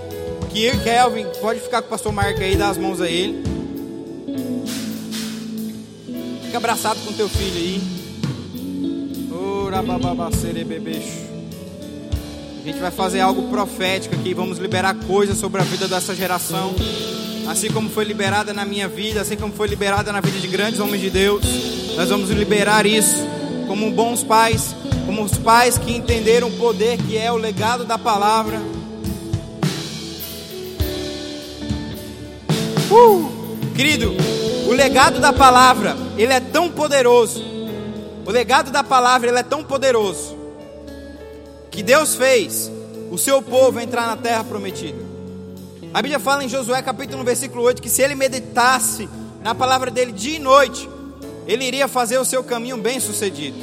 [0.49, 3.60] Que Kelvin, pode ficar com o pastor Marco aí, dá as mãos a ele.
[6.51, 7.81] Fica abraçado com teu filho aí.
[12.61, 14.33] A gente vai fazer algo profético aqui.
[14.33, 16.75] Vamos liberar coisas sobre a vida dessa geração.
[17.47, 20.81] Assim como foi liberada na minha vida, assim como foi liberada na vida de grandes
[20.81, 21.41] homens de Deus.
[21.95, 23.25] Nós vamos liberar isso
[23.65, 24.75] como bons pais,
[25.05, 28.61] como os pais que entenderam o poder que é o legado da palavra.
[32.91, 33.31] Uh!
[33.73, 34.13] Querido,
[34.71, 37.43] o legado da palavra, ele é tão poderoso.
[38.25, 40.37] O legado da palavra, ele é tão poderoso.
[41.69, 42.71] Que Deus fez
[43.11, 44.97] o seu povo entrar na terra prometida.
[45.93, 49.09] A Bíblia fala em Josué capítulo 1, versículo 8, que se ele meditasse
[49.43, 50.89] na palavra dele dia e noite,
[51.45, 53.57] ele iria fazer o seu caminho bem sucedido.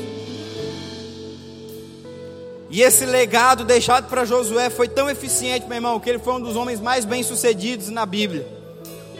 [2.68, 6.40] E esse legado deixado para Josué foi tão eficiente, meu irmão, que ele foi um
[6.40, 8.57] dos homens mais bem sucedidos na Bíblia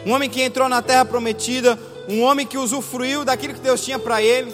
[0.05, 1.77] um homem que entrou na terra prometida,
[2.07, 4.53] um homem que usufruiu daquilo que Deus tinha para ele.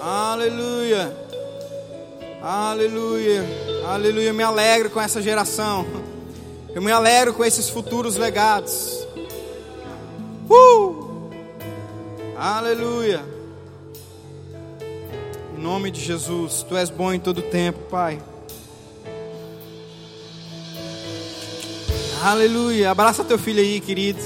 [0.00, 1.16] Aleluia,
[2.42, 3.44] aleluia,
[3.86, 4.28] aleluia.
[4.28, 5.86] Eu me alegro com essa geração,
[6.74, 9.06] eu me alegro com esses futuros legados.
[10.50, 11.02] Uh!
[12.36, 13.24] Aleluia.
[15.56, 18.20] Em nome de Jesus, Tu és bom em todo tempo, Pai.
[22.22, 22.88] Aleluia.
[22.88, 24.20] Abraça teu filho aí, querido.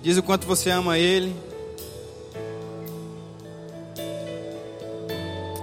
[0.00, 1.34] Diz o quanto você ama ele.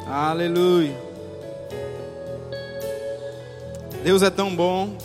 [0.05, 0.93] Aleluia.
[4.03, 4.97] Deus é tão bom.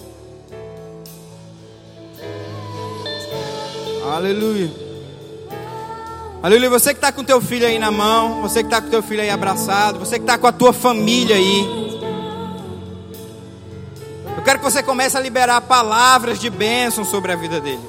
[4.12, 4.68] Aleluia.
[6.42, 6.70] Aleluia.
[6.70, 9.22] Você que está com teu filho aí na mão, você que está com teu filho
[9.22, 11.85] aí abraçado, você que está com a tua família aí.
[14.46, 17.80] Eu quero que você comece a liberar palavras de bênção sobre a vida dele.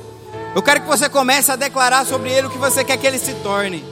[0.55, 3.19] Eu quero que você comece a declarar sobre ele o que você quer que ele
[3.19, 3.85] se torne.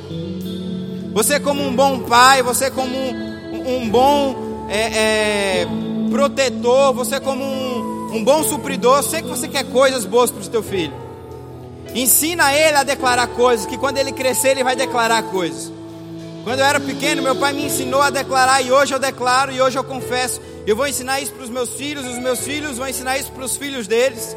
[1.14, 5.68] Você, como um bom pai, você, como um, um bom é, é,
[6.10, 10.44] protetor, você, como um, um bom supridor, sei que você quer coisas boas para o
[10.44, 10.96] seu filho.
[11.94, 15.72] Ensina ele a declarar coisas, que quando ele crescer, ele vai declarar coisas.
[16.44, 19.62] Quando eu era pequeno, meu pai me ensinou a declarar, e hoje eu declaro, e
[19.62, 20.42] hoje eu confesso.
[20.66, 23.46] Eu vou ensinar isso para os meus filhos, os meus filhos vão ensinar isso para
[23.46, 24.36] os filhos deles.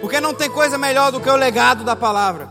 [0.00, 2.48] Porque não tem coisa melhor do que o legado da palavra.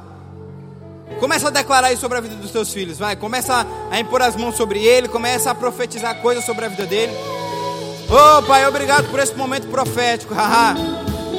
[1.19, 3.15] Começa a declarar isso sobre a vida dos teus filhos, vai.
[3.15, 7.13] Começa a impor as mãos sobre ele, começa a profetizar coisas sobre a vida dele.
[8.09, 10.75] Oh, Pai, obrigado por esse momento profético, haha.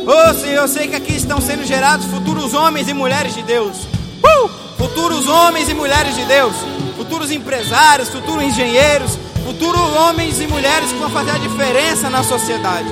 [0.07, 3.87] Oh, Senhor, eu sei que aqui estão sendo gerados futuros homens e mulheres de Deus.
[4.23, 4.49] Uh!
[4.77, 6.55] Futuros homens e mulheres de Deus.
[6.97, 9.19] Futuros empresários, futuros engenheiros,
[9.55, 12.89] futuros homens e mulheres que vão fazer a diferença na sociedade.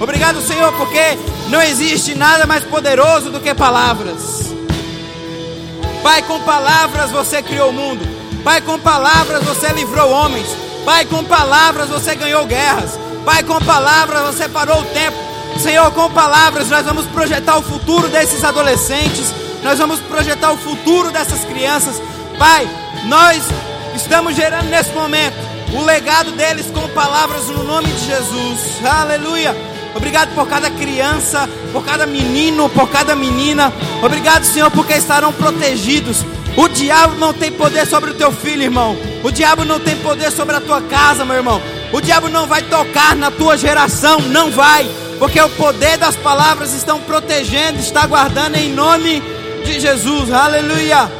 [0.00, 1.18] Obrigado, Senhor, porque
[1.48, 4.54] não existe nada mais poderoso do que palavras.
[6.02, 8.02] Pai, com palavras você criou o mundo.
[8.42, 10.46] Pai, com palavras você livrou homens.
[10.86, 12.98] Pai, com palavras você ganhou guerras.
[13.24, 15.16] Pai, com palavras você parou o tempo.
[15.60, 19.32] Senhor, com palavras nós vamos projetar o futuro desses adolescentes.
[19.62, 22.00] Nós vamos projetar o futuro dessas crianças.
[22.38, 22.68] Pai,
[23.04, 23.42] nós
[23.94, 28.84] estamos gerando nesse momento o legado deles com palavras no nome de Jesus.
[28.84, 29.54] Aleluia.
[29.94, 33.72] Obrigado por cada criança, por cada menino, por cada menina.
[34.02, 36.18] Obrigado, Senhor, porque estarão protegidos.
[36.56, 38.96] O diabo não tem poder sobre o teu filho, irmão.
[39.22, 41.60] O diabo não tem poder sobre a tua casa, meu irmão.
[41.92, 46.72] O diabo não vai tocar na tua geração, não vai, porque o poder das palavras
[46.72, 49.22] estão protegendo, está guardando em nome
[49.64, 50.32] de Jesus.
[50.32, 51.10] Aleluia.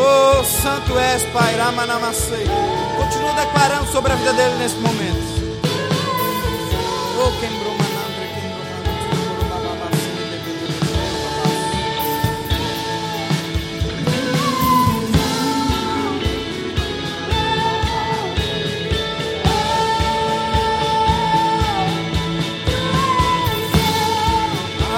[0.00, 2.46] Oh, santo és, Pai, Ramanamassei.
[2.96, 5.38] Continua declarando sobre a vida dele nesse momento.
[7.20, 7.68] Oh, quebrou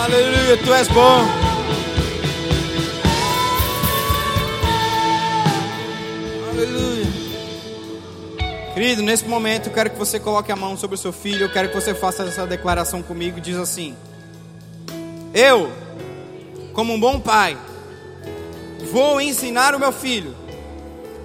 [0.04, 1.39] Aleluia, tu és bom.
[8.80, 11.52] Querido, nesse momento eu quero que você coloque a mão sobre o seu filho, eu
[11.52, 13.40] quero que você faça essa declaração comigo.
[13.40, 13.94] Diz assim:
[15.34, 15.70] Eu,
[16.72, 17.58] como um bom pai,
[18.90, 20.34] vou ensinar o meu filho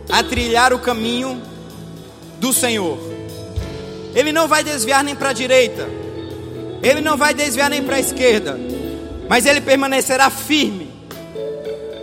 [0.09, 1.41] a trilhar o caminho
[2.39, 2.97] do Senhor.
[4.13, 5.87] Ele não vai desviar nem para a direita,
[6.83, 8.59] ele não vai desviar nem para a esquerda,
[9.29, 10.89] mas ele permanecerá firme,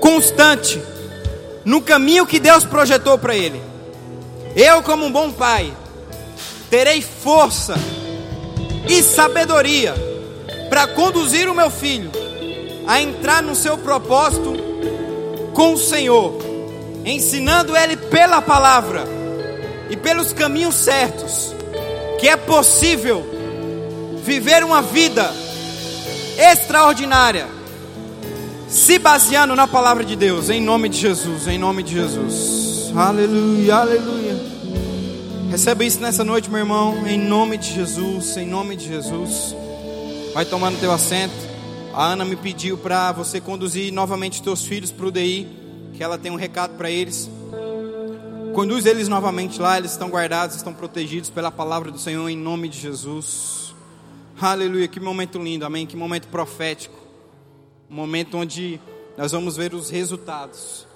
[0.01, 0.80] constante,
[1.65, 3.63] no caminho que Deus projetou para ele.
[4.55, 5.73] Eu, como um bom pai,
[6.69, 7.75] terei força
[8.89, 9.95] e sabedoria
[10.69, 12.11] para conduzir o meu filho
[12.87, 14.55] a entrar no seu propósito
[15.55, 16.39] com o Senhor,
[17.05, 19.05] ensinando ele pela palavra
[19.91, 21.55] e pelos caminhos certos,
[22.19, 23.24] que é possível
[24.24, 25.31] viver uma vida
[26.39, 27.47] extraordinária,
[28.73, 32.90] se baseando na palavra de Deus, em nome de Jesus, em nome de Jesus.
[32.97, 34.35] Aleluia, aleluia.
[35.51, 39.55] Receba isso nessa noite, meu irmão, em nome de Jesus, em nome de Jesus.
[40.32, 41.35] Vai tomando teu assento.
[41.93, 45.47] A Ana me pediu para você conduzir novamente teus filhos para o DI,
[45.93, 47.31] que ela tem um recado para eles.
[48.55, 52.70] Conduz eles novamente lá, eles estão guardados, estão protegidos pela palavra do Senhor em nome
[52.70, 53.74] de Jesus.
[54.40, 55.86] Aleluia, que momento lindo, amém.
[55.86, 57.02] Que momento profético.
[57.93, 58.81] Um momento onde
[59.19, 60.86] nós vamos ver os resultados.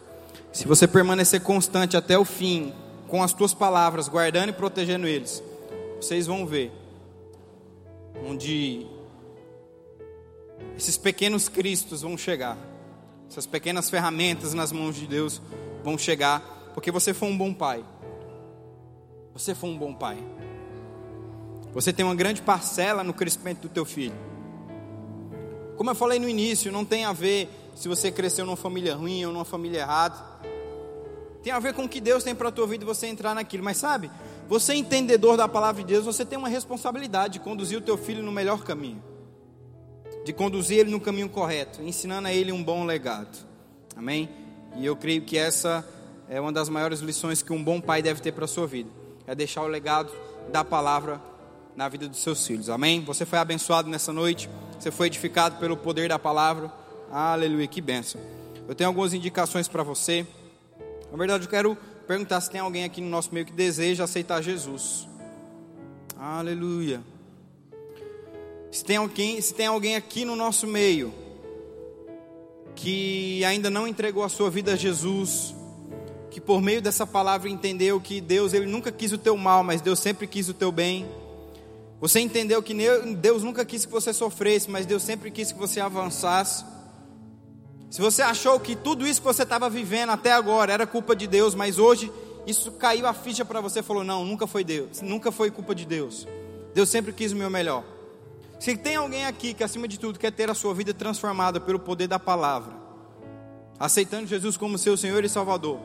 [0.51, 2.73] Se você permanecer constante até o fim,
[3.06, 5.43] com as tuas palavras, guardando e protegendo eles,
[6.01, 6.73] vocês vão ver
[8.27, 8.86] onde
[10.74, 12.56] esses pequenos cristos vão chegar,
[13.28, 15.43] essas pequenas ferramentas nas mãos de Deus
[15.85, 16.40] vão chegar,
[16.73, 17.85] porque você foi um bom pai.
[19.35, 20.16] Você foi um bom pai.
[21.74, 24.16] Você tem uma grande parcela no crescimento do teu filho.
[25.77, 29.24] Como eu falei no início, não tem a ver se você cresceu numa família ruim
[29.27, 30.16] ou numa família errada.
[31.43, 33.35] Tem a ver com o que Deus tem para a tua vida e você entrar
[33.35, 33.62] naquilo.
[33.62, 34.11] Mas sabe,
[34.48, 38.23] você entendedor da palavra de Deus, você tem uma responsabilidade de conduzir o teu filho
[38.23, 39.03] no melhor caminho.
[40.24, 43.47] De conduzir ele no caminho correto, ensinando a ele um bom legado.
[43.94, 44.28] Amém?
[44.77, 45.86] E eu creio que essa
[46.28, 48.90] é uma das maiores lições que um bom pai deve ter para a sua vida.
[49.27, 50.11] É deixar o legado
[50.51, 51.20] da palavra
[51.77, 52.70] na vida dos seus filhos.
[52.70, 53.05] Amém?
[53.05, 54.48] Você foi abençoado nessa noite.
[54.81, 56.73] Você foi edificado pelo poder da palavra.
[57.12, 58.20] Aleluia, que bênção.
[58.66, 60.27] Eu tenho algumas indicações para você.
[61.11, 61.77] Na verdade, eu quero
[62.07, 65.07] perguntar se tem alguém aqui no nosso meio que deseja aceitar Jesus.
[66.19, 67.03] Aleluia.
[68.73, 71.12] Se tem alguém, se tem alguém aqui no nosso meio
[72.74, 75.55] que ainda não entregou a sua vida a Jesus,
[76.31, 79.81] que por meio dessa palavra entendeu que Deus ele nunca quis o teu mal, mas
[79.81, 81.07] Deus sempre quis o teu bem.
[82.01, 82.74] Você entendeu que
[83.16, 86.64] Deus nunca quis que você sofresse, mas Deus sempre quis que você avançasse.
[87.90, 91.27] Se você achou que tudo isso que você estava vivendo até agora era culpa de
[91.27, 92.12] Deus, mas hoje
[92.47, 95.86] isso caiu a ficha para você, falou: não, nunca foi Deus, nunca foi culpa de
[95.86, 96.28] Deus.
[96.74, 97.82] Deus sempre quis o meu melhor.
[98.60, 101.78] Se tem alguém aqui que acima de tudo quer ter a sua vida transformada pelo
[101.78, 102.74] poder da palavra,
[103.78, 105.81] aceitando Jesus como seu Senhor e Salvador,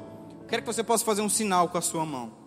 [0.47, 2.40] quero que você possa fazer um sinal com a sua mão.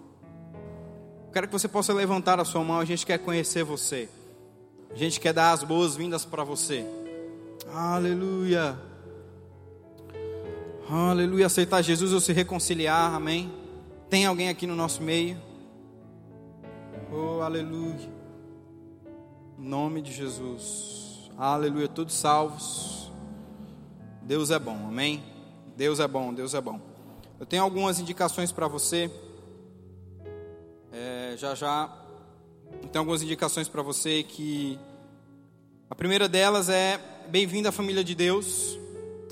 [1.34, 2.78] Quero que você possa levantar a sua mão.
[2.78, 4.08] A gente quer conhecer você.
[4.88, 6.86] A gente quer dar as boas-vindas para você.
[7.72, 8.78] Aleluia.
[10.88, 11.46] Aleluia.
[11.46, 13.12] Aceitar Jesus ou se reconciliar.
[13.12, 13.52] Amém.
[14.08, 15.36] Tem alguém aqui no nosso meio?
[17.12, 18.08] Oh, aleluia.
[19.58, 21.28] Em nome de Jesus.
[21.36, 21.88] Aleluia.
[21.88, 23.10] Todos salvos.
[24.22, 24.86] Deus é bom.
[24.86, 25.20] Amém.
[25.76, 26.32] Deus é bom.
[26.32, 26.80] Deus é bom.
[27.40, 29.10] Eu tenho algumas indicações para você.
[30.96, 31.90] É, já já
[32.92, 34.78] tenho algumas indicações para você que
[35.90, 38.78] a primeira delas é Bem-vindo à Família de Deus.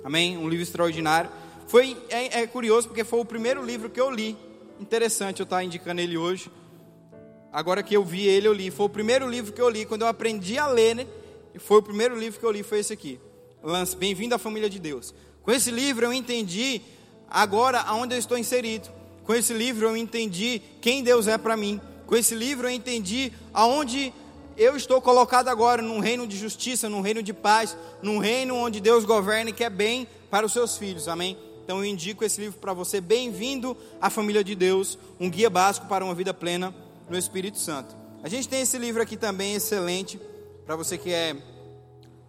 [0.02, 0.36] Amém?
[0.36, 1.30] Um livro extraordinário.
[1.68, 4.36] Foi é, é, curioso porque foi o primeiro livro que eu li.
[4.80, 6.50] Interessante eu estar indicando ele hoje.
[7.52, 8.68] Agora que eu vi ele, eu li.
[8.68, 11.06] Foi o primeiro livro que eu li quando eu aprendi a ler, né?
[11.54, 13.20] E foi o primeiro livro que eu li foi esse aqui.
[13.62, 15.14] Lance Bem-vindo à Família de Deus.
[15.44, 16.80] Com esse livro eu entendi
[17.30, 19.01] agora aonde eu estou inserido.
[19.24, 21.80] Com esse livro eu entendi quem Deus é para mim.
[22.06, 24.12] Com esse livro eu entendi aonde
[24.56, 28.80] eu estou colocado agora, num reino de justiça, num reino de paz, num reino onde
[28.80, 31.08] Deus governa e quer bem para os seus filhos.
[31.08, 31.38] Amém?
[31.64, 33.00] Então eu indico esse livro para você.
[33.00, 36.74] Bem-vindo à família de Deus, um guia básico para uma vida plena
[37.08, 37.96] no Espírito Santo.
[38.22, 40.20] A gente tem esse livro aqui também excelente
[40.66, 41.36] para você que é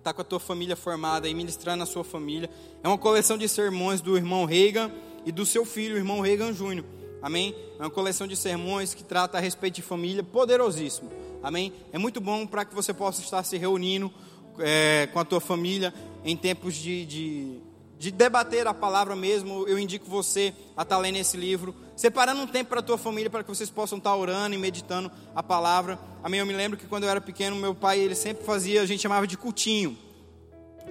[0.03, 2.49] tá com a tua família formada e ministrando a sua família.
[2.83, 4.91] É uma coleção de sermões do irmão Reagan
[5.25, 6.85] e do seu filho, o irmão Reagan Júnior.
[7.21, 7.55] Amém?
[7.79, 11.09] É uma coleção de sermões que trata a respeito de família, poderosíssimo.
[11.41, 11.71] Amém?
[11.91, 14.11] É muito bom para que você possa estar se reunindo
[14.59, 15.93] é, com a tua família
[16.23, 17.57] em tempos de, de,
[17.97, 19.65] de, debater a palavra mesmo.
[19.67, 23.29] Eu indico você a estar lendo esse livro, separando um tempo para a tua família,
[23.29, 25.97] para que vocês possam estar orando e meditando a palavra.
[26.21, 26.39] Amém?
[26.39, 29.01] Eu me lembro que quando eu era pequeno, meu pai ele sempre fazia, a gente
[29.01, 29.97] chamava de cultinho.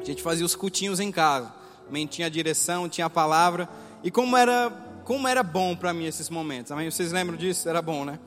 [0.00, 1.52] A gente fazia os cultinhos em casa.
[1.88, 2.06] Amém?
[2.06, 3.68] Tinha a direção, tinha a palavra.
[4.02, 4.70] E como era,
[5.04, 6.72] como era bom para mim esses momentos.
[6.72, 6.90] Amém?
[6.90, 7.68] Vocês lembram disso?
[7.68, 8.18] Era bom, né?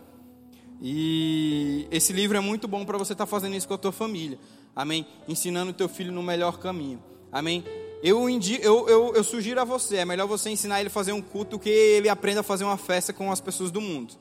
[0.82, 3.92] E esse livro é muito bom para você estar tá fazendo isso com a tua
[3.92, 4.38] família.
[4.76, 5.06] Amém?
[5.28, 7.02] Ensinando o teu filho no melhor caminho.
[7.32, 7.64] Amém?
[8.04, 11.22] Eu, eu, eu, eu, sugiro a você, é melhor você ensinar ele a fazer um
[11.22, 14.14] culto que ele aprenda a fazer uma festa com as pessoas do mundo.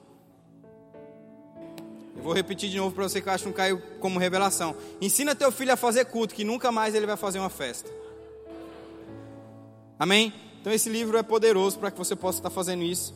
[2.16, 4.74] Eu vou repetir de novo para você que que não caiu como revelação.
[5.00, 7.90] Ensina teu filho a fazer culto, que nunca mais ele vai fazer uma festa.
[9.98, 10.32] Amém?
[10.64, 13.14] Então esse livro é poderoso para que você possa estar fazendo isso.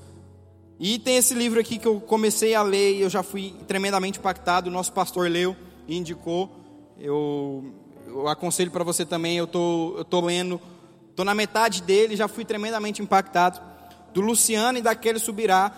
[0.78, 4.18] E tem esse livro aqui que eu comecei a ler e eu já fui tremendamente
[4.18, 4.68] impactado.
[4.68, 5.56] O nosso pastor leu
[5.86, 6.50] e indicou.
[7.00, 7.72] Eu,
[8.06, 9.38] eu aconselho para você também.
[9.38, 10.60] Eu tô, eu tô lendo,
[11.16, 13.58] tô na metade dele, já fui tremendamente impactado.
[14.12, 15.72] Do Luciano e daquele subirá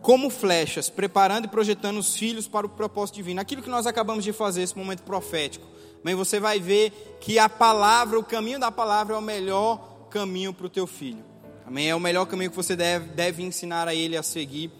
[0.00, 3.40] como flechas, preparando e projetando os filhos para o propósito divino.
[3.40, 5.66] Aquilo que nós acabamos de fazer, esse momento profético.
[6.04, 10.54] Mas você vai ver que a palavra, o caminho da palavra é o melhor caminho
[10.54, 11.24] para o teu filho.
[11.66, 11.90] Amém?
[11.90, 14.70] É o melhor caminho que você deve, deve ensinar a ele a seguir.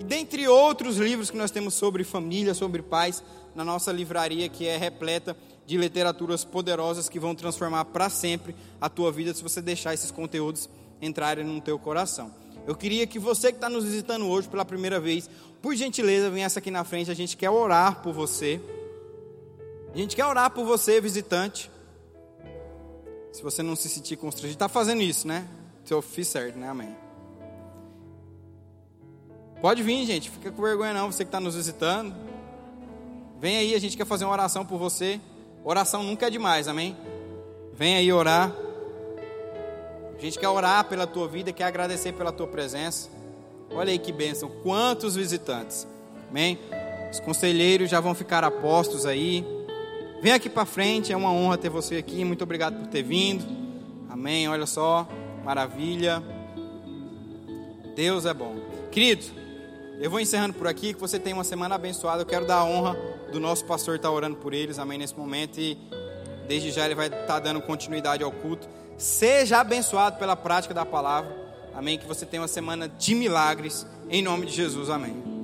[0.00, 3.22] E dentre outros livros que nós temos sobre família, sobre pais,
[3.54, 8.88] na nossa livraria que é repleta de literaturas poderosas que vão transformar para sempre a
[8.88, 10.68] tua vida se você deixar esses conteúdos
[11.00, 12.34] entrarem no teu coração.
[12.66, 15.30] Eu queria que você que está nos visitando hoje pela primeira vez,
[15.62, 17.12] por gentileza, venha aqui na frente.
[17.12, 18.60] A gente quer orar por você.
[19.94, 21.70] A gente quer orar por você, visitante.
[23.32, 25.46] Se você não se sentir constrangido, está fazendo isso, né?
[25.84, 26.68] Se eu fiz certo, né?
[26.68, 26.94] Amém.
[29.60, 30.30] Pode vir, gente.
[30.30, 32.14] Fica com vergonha não, você que está nos visitando.
[33.38, 35.20] Vem aí, a gente quer fazer uma oração por você.
[35.64, 36.96] Oração nunca é demais, amém?
[37.74, 38.52] Vem aí orar.
[40.16, 43.08] A gente quer orar pela tua vida, quer agradecer pela tua presença.
[43.70, 44.50] Olha aí que bênção.
[44.62, 45.86] Quantos visitantes.
[46.28, 46.58] Amém?
[47.10, 49.44] Os conselheiros já vão ficar apostos aí.
[50.22, 52.24] Vem aqui para frente, é uma honra ter você aqui.
[52.24, 53.44] Muito obrigado por ter vindo.
[54.08, 54.46] Amém.
[54.48, 55.08] Olha só,
[55.42, 56.22] maravilha.
[57.96, 58.54] Deus é bom.
[58.90, 59.24] Querido,
[59.98, 62.20] eu vou encerrando por aqui, que você tenha uma semana abençoada.
[62.20, 62.98] Eu quero dar a honra
[63.32, 65.58] do nosso pastor estar orando por eles, amém, nesse momento.
[65.58, 65.78] E
[66.46, 68.68] desde já ele vai estar dando continuidade ao culto.
[68.98, 71.34] Seja abençoado pela prática da palavra,
[71.74, 71.96] amém.
[71.96, 75.39] Que você tenha uma semana de milagres, em nome de Jesus, amém.